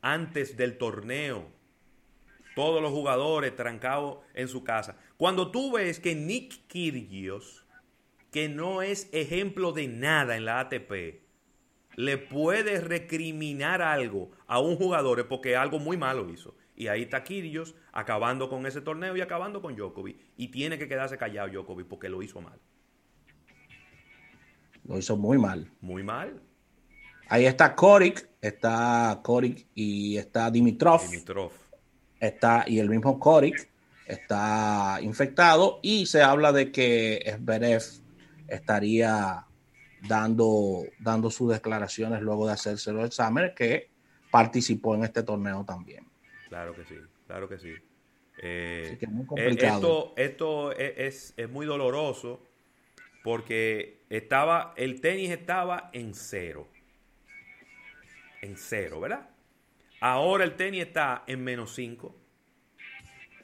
antes 0.00 0.56
del 0.56 0.78
torneo. 0.78 1.55
Todos 2.56 2.80
los 2.80 2.90
jugadores 2.90 3.54
trancados 3.54 4.20
en 4.32 4.48
su 4.48 4.64
casa. 4.64 4.96
Cuando 5.18 5.50
tú 5.50 5.72
ves 5.72 6.00
que 6.00 6.14
Nick 6.14 6.66
Kyrgios, 6.68 7.66
que 8.32 8.48
no 8.48 8.80
es 8.80 9.10
ejemplo 9.12 9.72
de 9.72 9.88
nada 9.88 10.38
en 10.38 10.46
la 10.46 10.60
ATP, 10.60 11.20
le 11.96 12.16
puede 12.16 12.80
recriminar 12.80 13.82
algo 13.82 14.30
a 14.46 14.58
un 14.58 14.76
jugador 14.76 15.20
es 15.20 15.26
porque 15.26 15.54
algo 15.54 15.78
muy 15.78 15.98
malo 15.98 16.30
hizo. 16.30 16.54
Y 16.74 16.86
ahí 16.88 17.02
está 17.02 17.24
Kyrgios 17.24 17.74
acabando 17.92 18.48
con 18.48 18.64
ese 18.64 18.80
torneo 18.80 19.14
y 19.14 19.20
acabando 19.20 19.60
con 19.60 19.76
Djokovic. 19.76 20.18
Y 20.38 20.48
tiene 20.48 20.78
que 20.78 20.88
quedarse 20.88 21.18
callado 21.18 21.48
Djokovic 21.48 21.86
porque 21.86 22.08
lo 22.08 22.22
hizo 22.22 22.40
mal. 22.40 22.58
Lo 24.84 24.96
hizo 24.96 25.14
muy 25.18 25.36
mal. 25.36 25.70
Muy 25.82 26.02
mal. 26.02 26.40
Ahí 27.28 27.44
está 27.44 27.74
Korik, 27.74 28.26
está 28.40 29.20
Korik 29.22 29.66
y 29.74 30.16
está 30.16 30.50
Dimitrov. 30.50 31.02
Dimitrov. 31.10 31.65
Está, 32.20 32.64
y 32.66 32.78
el 32.78 32.88
mismo 32.88 33.18
Korik 33.18 33.68
está 34.06 34.98
infectado 35.02 35.80
y 35.82 36.06
se 36.06 36.22
habla 36.22 36.52
de 36.52 36.70
que 36.70 37.16
Esberev 37.24 37.82
estaría 38.48 39.44
dando, 40.06 40.84
dando 40.98 41.30
sus 41.30 41.52
declaraciones 41.52 42.22
luego 42.22 42.46
de 42.46 42.52
hacerse 42.52 42.92
los 42.92 43.06
exámenes 43.06 43.54
que 43.54 43.90
participó 44.30 44.94
en 44.94 45.04
este 45.04 45.22
torneo 45.22 45.64
también. 45.64 46.06
Claro 46.48 46.74
que 46.74 46.84
sí, 46.84 46.96
claro 47.26 47.48
que 47.48 47.58
sí. 47.58 47.74
Eh, 48.38 48.98
muy 49.08 49.24
eh, 49.24 49.26
complicado. 49.26 50.14
Esto, 50.14 50.14
esto 50.16 50.72
es, 50.72 51.34
es, 51.36 51.48
muy 51.48 51.66
doloroso 51.66 52.42
porque 53.24 54.04
estaba, 54.10 54.74
el 54.76 55.00
tenis 55.00 55.30
estaba 55.30 55.90
en 55.92 56.14
cero. 56.14 56.68
En 58.42 58.56
cero, 58.56 59.00
¿verdad? 59.00 59.28
Ahora 60.00 60.44
el 60.44 60.56
tenis 60.56 60.82
está 60.82 61.24
en 61.26 61.42
menos 61.42 61.74
cinco. 61.74 62.16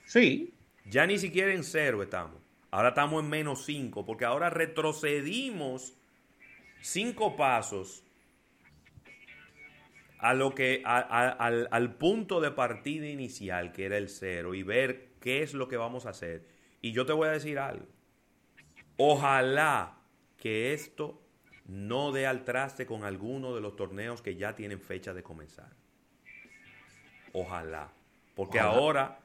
Sí. 0.05 0.55
Ya 0.85 1.07
ni 1.07 1.19
siquiera 1.19 1.53
en 1.53 1.65
cero 1.65 2.03
estamos. 2.03 2.41
Ahora 2.71 2.91
estamos 2.91 3.23
en 3.23 3.31
menos 3.31 3.65
cinco 3.65 4.05
porque 4.05 4.25
ahora 4.25 4.51
retrocedimos 4.51 5.95
cinco 6.81 7.37
pasos 7.37 8.05
a 10.19 10.35
lo 10.35 10.55
que 10.55 10.83
al, 10.85 11.69
al, 11.71 11.95
punto 11.97 12.41
de 12.41 12.53
partida 12.53 13.09
inicial 13.09 13.73
que 13.73 13.87
era 13.87 13.99
el 13.99 14.09
cero 14.09 14.55
y 14.55 14.63
ver 14.63 15.09
qué 15.21 15.43
es 15.43 15.53
lo 15.53 15.69
que 15.69 15.77
vamos 15.77 16.07
a 16.07 16.11
hacer. 16.11 16.47
Y 16.81 16.93
yo 16.93 17.07
te 17.07 17.13
voy 17.13 17.29
a 17.29 17.33
decir 17.33 17.59
algo. 17.59 17.87
Ojalá 18.97 19.99
que 20.37 20.75
esto 20.75 21.21
no 21.67 22.13
dé 22.13 22.27
al 22.27 22.45
traste 22.45 22.87
con 22.87 23.05
alguno 23.05 23.55
de 23.55 23.61
los 23.61 23.77
torneos 23.77 24.23
que 24.23 24.37
ya 24.37 24.55
tienen 24.55 24.81
fecha 24.81 25.13
de 25.13 25.23
comenzar. 25.23 25.82
Ojalá. 27.33 27.91
Porque 28.35 28.61
ahora 28.61 29.19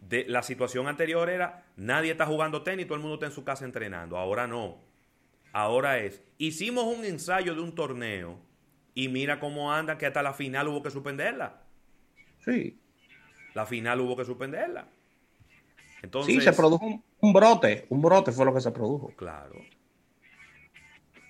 de, 0.00 0.24
la 0.28 0.42
situación 0.42 0.88
anterior 0.88 1.28
era 1.30 1.64
nadie 1.76 2.12
está 2.12 2.26
jugando 2.26 2.62
tenis, 2.62 2.86
todo 2.86 2.96
el 2.96 3.02
mundo 3.02 3.14
está 3.14 3.26
en 3.26 3.32
su 3.32 3.44
casa 3.44 3.64
entrenando. 3.64 4.16
Ahora 4.16 4.46
no. 4.46 4.78
Ahora 5.52 5.98
es, 5.98 6.22
hicimos 6.38 6.84
un 6.84 7.04
ensayo 7.04 7.54
de 7.54 7.60
un 7.60 7.74
torneo 7.74 8.38
y 8.94 9.08
mira 9.08 9.38
cómo 9.38 9.72
anda 9.72 9.98
que 9.98 10.06
hasta 10.06 10.22
la 10.22 10.32
final 10.32 10.68
hubo 10.68 10.82
que 10.82 10.90
suspenderla. 10.90 11.62
Sí. 12.44 12.78
La 13.54 13.66
final 13.66 14.00
hubo 14.00 14.16
que 14.16 14.24
suspenderla. 14.24 14.88
Entonces, 16.02 16.34
sí, 16.34 16.40
se 16.40 16.52
produjo 16.52 17.02
un, 17.20 17.32
brote, 17.32 17.86
un 17.88 18.02
brote 18.02 18.32
fue 18.32 18.44
lo 18.44 18.54
que 18.54 18.60
se 18.60 18.72
produjo. 18.72 19.14
Claro. 19.14 19.54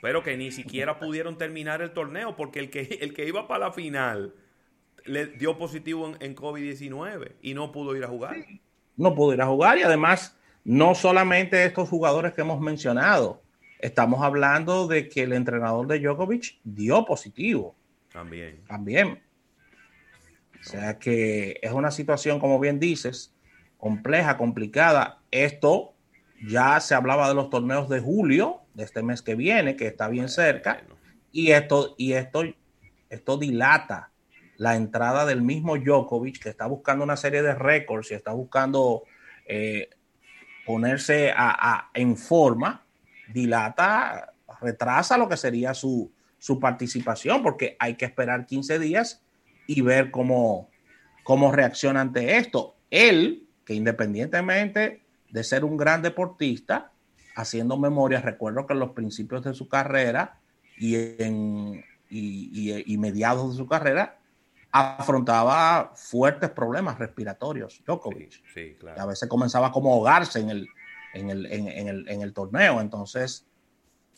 Pero 0.00 0.22
que 0.22 0.36
ni 0.36 0.50
siquiera 0.50 0.98
pudieron 0.98 1.36
terminar 1.36 1.82
el 1.82 1.92
torneo 1.92 2.36
porque 2.36 2.58
el 2.58 2.70
que, 2.70 2.98
el 3.00 3.12
que 3.12 3.26
iba 3.26 3.46
para 3.46 3.66
la 3.66 3.72
final 3.72 4.34
le 5.04 5.26
dio 5.26 5.56
positivo 5.58 6.12
en, 6.20 6.36
COVID-19 6.36 7.32
y 7.42 7.54
no 7.54 7.72
pudo 7.72 7.96
ir 7.96 8.04
a 8.04 8.08
jugar. 8.08 8.36
No 8.96 9.14
pudo 9.14 9.34
ir 9.34 9.42
a 9.42 9.46
jugar 9.46 9.78
y 9.78 9.82
además 9.82 10.36
no 10.64 10.94
solamente 10.94 11.64
estos 11.64 11.88
jugadores 11.88 12.32
que 12.34 12.42
hemos 12.42 12.60
mencionado, 12.60 13.42
estamos 13.78 14.22
hablando 14.22 14.86
de 14.86 15.08
que 15.08 15.22
el 15.22 15.32
entrenador 15.32 15.86
de 15.86 15.98
Djokovic 15.98 16.58
dio 16.62 17.04
positivo. 17.04 17.74
También. 18.12 18.62
También. 18.66 19.22
O 20.60 20.64
sea 20.64 20.98
que 20.98 21.58
es 21.60 21.72
una 21.72 21.90
situación, 21.90 22.38
como 22.38 22.60
bien 22.60 22.78
dices, 22.78 23.34
compleja, 23.78 24.36
complicada. 24.36 25.20
Esto 25.32 25.94
ya 26.46 26.78
se 26.78 26.94
hablaba 26.94 27.28
de 27.28 27.34
los 27.34 27.50
torneos 27.50 27.88
de 27.88 28.00
julio, 28.00 28.60
de 28.74 28.84
este 28.84 29.02
mes 29.02 29.22
que 29.22 29.34
viene, 29.34 29.74
que 29.74 29.88
está 29.88 30.08
bien 30.08 30.28
cerca, 30.28 30.84
y 31.32 31.50
esto, 31.50 31.94
y 31.98 32.12
esto, 32.12 32.44
esto 33.10 33.36
dilata 33.38 34.11
la 34.62 34.76
entrada 34.76 35.26
del 35.26 35.42
mismo 35.42 35.76
Djokovic, 35.76 36.40
que 36.40 36.48
está 36.48 36.68
buscando 36.68 37.02
una 37.02 37.16
serie 37.16 37.42
de 37.42 37.52
récords 37.52 38.12
y 38.12 38.14
está 38.14 38.30
buscando 38.30 39.02
eh, 39.44 39.90
ponerse 40.64 41.34
en 41.94 42.16
forma 42.16 42.86
dilata, 43.32 44.34
retrasa 44.60 45.18
lo 45.18 45.28
que 45.28 45.36
sería 45.36 45.74
su, 45.74 46.12
participación, 46.60 47.42
porque 47.42 47.76
hay 47.80 47.96
que 47.96 48.04
esperar 48.04 48.46
15 48.46 48.78
días 48.78 49.20
y 49.66 49.80
ver 49.80 50.12
cómo, 50.12 50.70
cómo 51.24 51.50
reacciona 51.50 52.00
ante 52.00 52.36
esto. 52.36 52.76
Él, 52.88 53.48
que 53.64 53.74
independientemente 53.74 55.02
de 55.28 55.42
ser 55.42 55.64
un 55.64 55.76
gran 55.76 56.02
deportista, 56.02 56.92
haciendo 57.34 57.76
memoria, 57.76 58.20
recuerdo 58.20 58.64
que 58.64 58.74
en 58.74 58.78
los 58.78 58.90
principios 58.90 59.42
de 59.42 59.54
su 59.54 59.66
carrera 59.66 60.38
y 60.78 60.94
en 61.20 61.84
y, 62.12 62.96
mediados 62.98 63.52
de 63.52 63.56
su 63.56 63.66
carrera 63.66 64.18
afrontaba 64.72 65.92
fuertes 65.94 66.48
problemas 66.50 66.98
respiratorios, 66.98 67.82
Djokovic. 67.84 68.42
A 68.96 69.04
veces 69.04 69.28
comenzaba 69.28 69.70
como 69.70 69.92
ahogarse 69.92 70.40
en 70.40 70.48
el, 70.48 70.68
en 71.12 71.30
el, 71.30 71.46
en, 72.08 72.22
el, 72.22 72.32
torneo. 72.32 72.80
Entonces, 72.80 73.46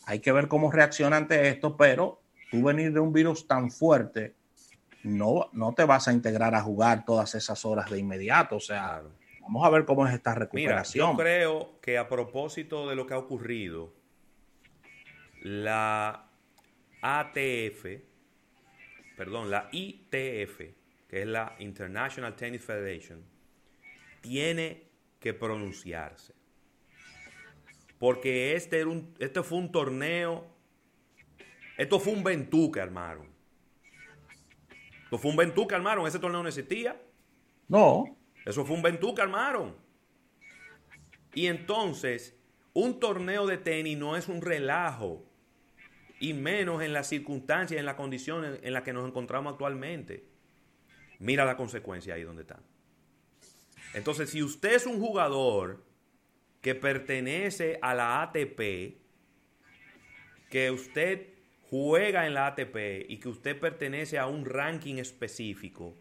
hay 0.05 0.19
que 0.19 0.31
ver 0.31 0.47
cómo 0.47 0.71
reacciona 0.71 1.17
ante 1.17 1.49
esto, 1.49 1.75
pero 1.75 2.21
tú 2.49 2.63
venir 2.63 2.93
de 2.93 3.01
un 3.01 3.11
virus 3.11 3.47
tan 3.47 3.69
fuerte, 3.69 4.33
no, 5.03 5.49
no 5.51 5.73
te 5.73 5.83
vas 5.83 6.07
a 6.07 6.13
integrar 6.13 6.55
a 6.55 6.61
jugar 6.61 7.03
todas 7.03 7.35
esas 7.35 7.65
horas 7.65 7.91
de 7.91 7.99
inmediato. 7.99 8.55
O 8.55 8.61
sea, 8.61 9.03
vamos 9.41 9.65
a 9.65 9.69
ver 9.69 9.83
cómo 9.83 10.07
es 10.07 10.13
esta 10.13 10.33
recuperación. 10.33 11.11
yo 11.11 11.17
creo 11.17 11.79
que 11.81 11.97
a 11.97 12.07
propósito 12.07 12.87
de 12.87 12.95
lo 12.95 13.05
que 13.05 13.13
ha 13.13 13.17
ocurrido, 13.17 13.93
la 15.41 16.29
ATF, 17.01 18.14
perdón, 19.15 19.49
la 19.49 19.69
ITF, 19.71 20.59
que 21.07 21.21
es 21.21 21.27
la 21.27 21.55
International 21.59 22.35
Tennis 22.35 22.63
Federation, 22.63 23.23
tiene 24.21 24.83
que 25.19 25.33
pronunciarse. 25.33 26.33
Porque 27.99 28.55
este, 28.55 28.79
era 28.79 28.89
un, 28.89 29.13
este 29.19 29.41
fue 29.43 29.57
un 29.57 29.71
torneo. 29.71 30.45
Esto 31.77 31.99
fue 31.99 32.13
un 32.13 32.23
Ventú 32.23 32.71
que 32.71 32.81
armaron. 32.81 33.27
Esto 35.03 35.17
fue 35.17 35.31
un 35.31 35.37
Ventú 35.37 35.67
que 35.67 35.75
armaron. 35.75 36.07
Ese 36.07 36.19
torneo 36.19 36.41
no 36.41 36.49
existía. 36.49 37.01
No. 37.67 38.17
Eso 38.45 38.65
fue 38.65 38.75
un 38.75 38.81
Ventú 38.81 39.15
que 39.15 39.21
armaron. 39.21 39.75
Y 41.33 41.47
entonces, 41.47 42.35
un 42.73 42.99
torneo 42.99 43.47
de 43.47 43.57
tenis 43.57 43.97
no 43.97 44.15
es 44.15 44.27
un 44.27 44.41
relajo. 44.41 45.23
Y 46.19 46.33
menos 46.33 46.81
en 46.81 46.93
las 46.93 47.07
circunstancias, 47.07 47.79
en 47.79 47.85
las 47.85 47.95
condiciones 47.95 48.59
en 48.63 48.73
las 48.73 48.83
que 48.83 48.93
nos 48.93 49.07
encontramos 49.07 49.53
actualmente. 49.53 50.23
Mira 51.19 51.45
la 51.45 51.57
consecuencia 51.57 52.15
ahí 52.15 52.23
donde 52.23 52.43
están. 52.43 52.61
Entonces, 53.93 54.29
si 54.29 54.43
usted 54.43 54.73
es 54.73 54.85
un 54.85 54.99
jugador 54.99 55.83
que 56.61 56.75
pertenece 56.75 57.79
a 57.81 57.93
la 57.93 58.21
ATP, 58.21 58.97
que 60.49 60.71
usted 60.71 61.27
juega 61.69 62.27
en 62.27 62.33
la 62.33 62.47
ATP 62.47 63.09
y 63.09 63.17
que 63.17 63.29
usted 63.29 63.59
pertenece 63.59 64.17
a 64.17 64.27
un 64.27 64.45
ranking 64.45 64.95
específico, 64.95 65.95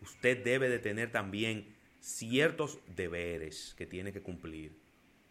usted 0.00 0.42
debe 0.42 0.68
de 0.68 0.78
tener 0.78 1.10
también 1.10 1.74
ciertos 2.00 2.78
deberes 2.94 3.74
que 3.76 3.86
tiene 3.86 4.12
que 4.12 4.22
cumplir. 4.22 4.78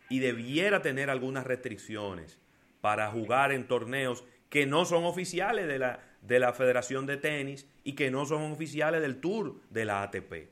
Y 0.10 0.20
debiera 0.20 0.82
tener 0.82 1.10
algunas 1.10 1.46
restricciones 1.46 2.40
para 2.84 3.10
jugar 3.10 3.54
en 3.54 3.66
torneos 3.66 4.26
que 4.50 4.66
no 4.66 4.84
son 4.84 5.06
oficiales 5.06 5.70
de 5.70 5.80
la, 5.80 6.02
de 6.22 6.38
la 6.38 6.52
Federación 6.52 7.06
de 7.06 7.16
Tenis 7.16 7.66
y 7.86 7.94
que 7.94 8.12
no 8.12 8.26
son 8.26 8.52
oficiales 8.52 9.00
del 9.00 9.22
Tour 9.22 9.62
de 9.70 9.86
la 9.86 10.04
ATP. 10.04 10.50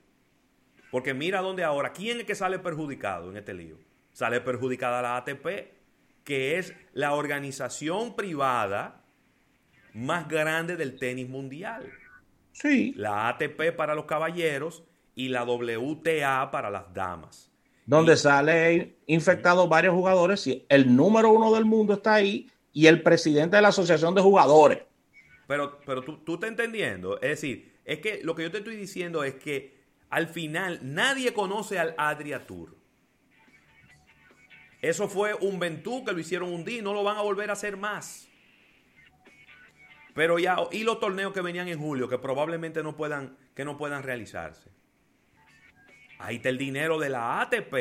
Porque 0.91 1.13
mira 1.13 1.41
dónde 1.41 1.65
ahora, 1.65 1.91
¿quién 1.91 2.21
es 2.21 2.25
que 2.25 2.33
sale 2.33 2.57
perjudicado 2.57 3.29
en 3.29 3.35
este 3.35 3.53
lío? 3.53 3.75
Sale 4.13 4.39
perjudicada 4.39 5.01
la 5.01 5.17
ATP, 5.17 5.73
que 6.23 6.57
es 6.57 6.73
la 6.93 7.15
organización 7.15 8.15
privada 8.15 9.03
más 9.93 10.29
grande 10.29 10.77
del 10.77 10.97
tenis 10.97 11.27
mundial. 11.27 11.91
Sí. 12.53 12.93
La 12.95 13.27
ATP 13.27 13.75
para 13.75 13.93
los 13.93 14.05
caballeros 14.05 14.85
y 15.15 15.27
la 15.27 15.43
WTA 15.43 16.49
para 16.49 16.69
las 16.69 16.93
damas. 16.93 17.50
Donde 17.91 18.15
sale 18.15 18.95
infectados 19.05 19.67
varios 19.67 19.93
jugadores 19.93 20.47
y 20.47 20.65
el 20.69 20.95
número 20.95 21.29
uno 21.29 21.53
del 21.53 21.65
mundo 21.65 21.95
está 21.95 22.13
ahí 22.13 22.49
y 22.71 22.87
el 22.87 23.03
presidente 23.03 23.57
de 23.57 23.61
la 23.61 23.67
asociación 23.67 24.15
de 24.15 24.21
jugadores. 24.21 24.79
Pero, 25.45 25.77
pero 25.85 26.01
tú, 26.01 26.19
tú 26.19 26.35
estás 26.35 26.51
entendiendo. 26.51 27.19
Es 27.19 27.31
decir, 27.31 27.73
es 27.83 27.99
que 27.99 28.21
lo 28.23 28.33
que 28.33 28.43
yo 28.43 28.51
te 28.51 28.59
estoy 28.59 28.77
diciendo 28.77 29.25
es 29.25 29.35
que 29.35 29.77
al 30.09 30.29
final 30.29 30.79
nadie 30.81 31.33
conoce 31.33 31.79
al 31.79 31.93
Adria 31.97 32.47
Tour. 32.47 32.77
Eso 34.81 35.09
fue 35.09 35.33
un 35.33 35.59
Ventú 35.59 36.05
que 36.05 36.13
lo 36.13 36.19
hicieron 36.19 36.53
un 36.53 36.63
día 36.63 36.79
y 36.79 36.81
no 36.81 36.93
lo 36.93 37.03
van 37.03 37.17
a 37.17 37.21
volver 37.21 37.49
a 37.49 37.53
hacer 37.53 37.75
más. 37.75 38.29
Pero 40.15 40.39
ya, 40.39 40.55
y 40.71 40.83
los 40.83 41.01
torneos 41.01 41.33
que 41.33 41.41
venían 41.41 41.67
en 41.67 41.77
julio, 41.77 42.07
que 42.07 42.17
probablemente 42.17 42.83
no 42.83 42.95
puedan, 42.95 43.35
que 43.53 43.65
no 43.65 43.77
puedan 43.77 44.03
realizarse. 44.03 44.70
Ahí 46.21 46.35
está 46.35 46.49
el 46.49 46.59
dinero 46.59 46.99
de 46.99 47.09
la 47.09 47.41
ATP, 47.41 47.73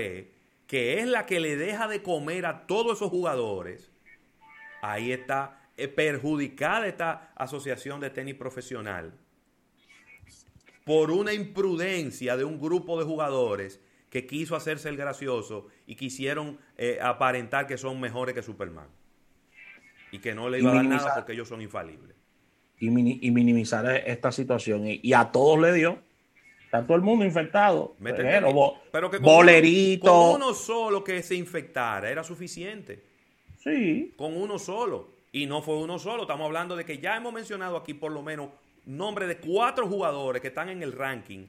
que 0.66 0.98
es 0.98 1.06
la 1.06 1.26
que 1.26 1.40
le 1.40 1.56
deja 1.56 1.88
de 1.88 2.02
comer 2.02 2.46
a 2.46 2.66
todos 2.66 2.96
esos 2.96 3.10
jugadores. 3.10 3.90
Ahí 4.80 5.12
está 5.12 5.60
eh, 5.76 5.88
perjudicada 5.88 6.86
esta 6.86 7.32
asociación 7.36 8.00
de 8.00 8.08
tenis 8.08 8.34
profesional 8.34 9.12
por 10.84 11.10
una 11.10 11.34
imprudencia 11.34 12.36
de 12.38 12.44
un 12.44 12.58
grupo 12.58 12.98
de 12.98 13.04
jugadores 13.04 13.78
que 14.08 14.26
quiso 14.26 14.56
hacerse 14.56 14.88
el 14.88 14.96
gracioso 14.96 15.68
y 15.86 15.94
quisieron 15.94 16.58
eh, 16.78 16.98
aparentar 17.02 17.66
que 17.66 17.76
son 17.76 18.00
mejores 18.00 18.34
que 18.34 18.42
Superman. 18.42 18.88
Y 20.12 20.18
que 20.18 20.34
no 20.34 20.48
le 20.48 20.60
iba 20.60 20.72
a 20.72 20.76
dar 20.76 20.84
nada 20.86 21.14
porque 21.14 21.34
ellos 21.34 21.46
son 21.46 21.60
infalibles. 21.60 22.16
Y, 22.78 22.86
y 22.88 23.30
minimizar 23.30 23.86
esta 24.06 24.32
situación. 24.32 24.86
Y, 24.86 24.98
y, 25.02 25.12
a 25.12 25.30
todos 25.30 25.60
le 25.60 25.74
dio. 25.74 25.98
Está 26.70 26.86
todo 26.86 26.96
el 26.96 27.02
mundo 27.02 27.24
infectado. 27.24 27.96
Pero, 28.00 28.52
bo, 28.52 28.78
pero 28.92 29.10
que 29.10 29.16
con 29.16 29.26
bolerito. 29.26 30.12
Uno, 30.12 30.32
con 30.32 30.42
uno 30.42 30.54
solo 30.54 31.02
que 31.02 31.20
se 31.20 31.34
infectara 31.34 32.08
era 32.08 32.22
suficiente. 32.22 33.02
Sí. 33.58 34.14
Con 34.16 34.36
uno 34.36 34.56
solo. 34.56 35.08
Y 35.32 35.46
no 35.46 35.62
fue 35.62 35.78
uno 35.78 35.98
solo. 35.98 36.22
Estamos 36.22 36.46
hablando 36.46 36.76
de 36.76 36.84
que 36.84 36.98
ya 36.98 37.16
hemos 37.16 37.32
mencionado 37.32 37.76
aquí 37.76 37.92
por 37.92 38.12
lo 38.12 38.22
menos 38.22 38.50
nombre 38.86 39.26
de 39.26 39.38
cuatro 39.38 39.88
jugadores 39.88 40.40
que 40.40 40.46
están 40.46 40.68
en 40.68 40.84
el 40.84 40.92
ranking 40.92 41.48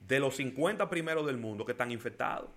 de 0.00 0.18
los 0.18 0.34
50 0.34 0.90
primeros 0.90 1.24
del 1.26 1.36
mundo 1.36 1.64
que 1.64 1.70
están 1.70 1.92
infectados. 1.92 2.50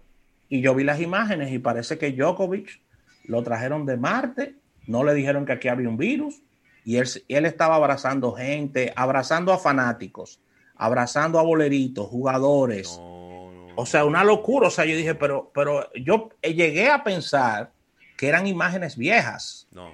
Y 0.50 0.62
yo 0.62 0.74
vi 0.74 0.84
las 0.84 1.00
imágenes 1.00 1.52
y 1.52 1.60
parece 1.60 2.00
que 2.00 2.12
Djokovic 2.12 2.82
lo 3.26 3.44
trajeron 3.44 3.86
de 3.86 3.98
Marte, 3.98 4.56
no 4.88 5.04
le 5.04 5.14
dijeron 5.14 5.46
que 5.46 5.52
aquí 5.52 5.68
había 5.68 5.88
un 5.88 5.98
virus 5.98 6.42
y 6.84 6.96
él, 6.98 7.08
él 7.28 7.46
estaba 7.46 7.76
abrazando 7.76 8.32
gente, 8.32 8.92
abrazando 8.96 9.54
a 9.54 9.60
fanáticos, 9.60 10.40
abrazando 10.80 11.38
a 11.38 11.44
boleritos, 11.44 12.08
jugadores. 12.08 12.98
No, 12.98 13.52
no, 13.52 13.74
O 13.76 13.86
sea, 13.86 14.06
una 14.06 14.24
locura. 14.24 14.70
O 14.70 14.72
sea, 14.72 14.86
yo 14.86 14.96
dije, 14.96 15.14
pero, 15.14 15.52
pero 15.54 15.92
yo 15.94 16.30
llegué 16.42 16.90
a 16.90 17.04
pensar 17.04 17.72
que 18.18 18.28
eran 18.28 18.48
imágenes 18.48 18.98
viejas. 18.98 19.68
no. 19.72 19.92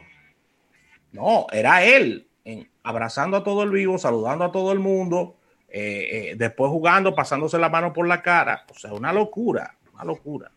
No, 1.11 1.47
era 1.53 1.81
él 1.85 2.27
en, 2.43 2.69
abrazando 2.83 3.37
a 3.37 3.43
todo 3.45 3.63
el 3.63 3.69
vivo, 3.69 3.97
saludando 3.97 4.43
a 4.43 4.51
todo 4.51 4.73
el 4.73 4.79
mundo, 4.79 5.37
eh, 5.69 6.31
eh, 6.31 6.35
después 6.35 6.69
jugando, 6.69 7.15
pasándose 7.15 7.57
la 7.57 7.69
mano 7.69 7.93
por 7.93 8.05
la 8.05 8.21
cara. 8.21 8.65
O 8.69 8.77
sea, 8.77 8.91
una 8.91 9.13
locura, 9.13 9.77
una 9.93 10.03
locura. 10.03 10.51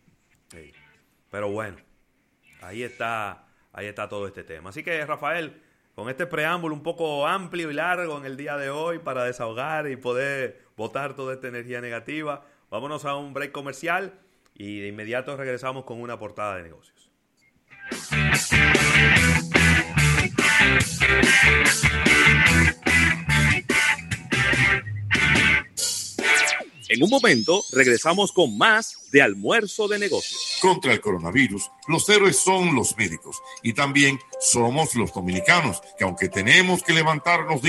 Sí. 0.51 0.73
Pero 1.31 1.49
bueno, 1.49 1.77
ahí 2.61 2.83
está, 2.83 3.45
ahí 3.71 3.87
está 3.87 4.09
todo 4.09 4.27
este 4.27 4.43
tema. 4.43 4.71
Así 4.71 4.83
que, 4.83 5.05
Rafael, 5.05 5.63
con 5.99 6.09
este 6.09 6.25
preámbulo 6.25 6.73
un 6.73 6.81
poco 6.81 7.27
amplio 7.27 7.69
y 7.69 7.73
largo 7.73 8.17
en 8.17 8.25
el 8.25 8.37
día 8.37 8.55
de 8.55 8.69
hoy 8.69 8.99
para 8.99 9.25
desahogar 9.25 9.89
y 9.89 9.97
poder 9.97 10.61
botar 10.77 11.13
toda 11.13 11.33
esta 11.33 11.49
energía 11.49 11.81
negativa, 11.81 12.45
vámonos 12.69 13.03
a 13.03 13.17
un 13.17 13.33
break 13.33 13.51
comercial 13.51 14.17
y 14.53 14.79
de 14.79 14.87
inmediato 14.87 15.35
regresamos 15.35 15.83
con 15.83 15.99
una 15.99 16.17
portada 16.17 16.55
de 16.55 16.63
negocios. 16.63 17.11
En 26.89 27.03
un 27.03 27.09
momento 27.11 27.63
regresamos 27.71 28.31
con 28.31 28.57
más 28.57 28.97
de 29.11 29.21
almuerzo 29.21 29.87
de 29.87 29.99
negocios. 29.99 30.57
Contra 30.59 30.91
el 30.91 30.99
coronavirus, 30.99 31.69
los 31.87 32.09
héroes 32.09 32.37
son 32.37 32.73
los 32.73 32.97
médicos 32.97 33.37
y 33.61 33.73
también 33.73 34.19
somos 34.41 34.95
los 34.95 35.13
dominicanos, 35.13 35.81
que 35.99 36.03
aunque 36.03 36.29
tenemos 36.29 36.81
que 36.81 36.93
levantarnos 36.93 37.61
día 37.61 37.67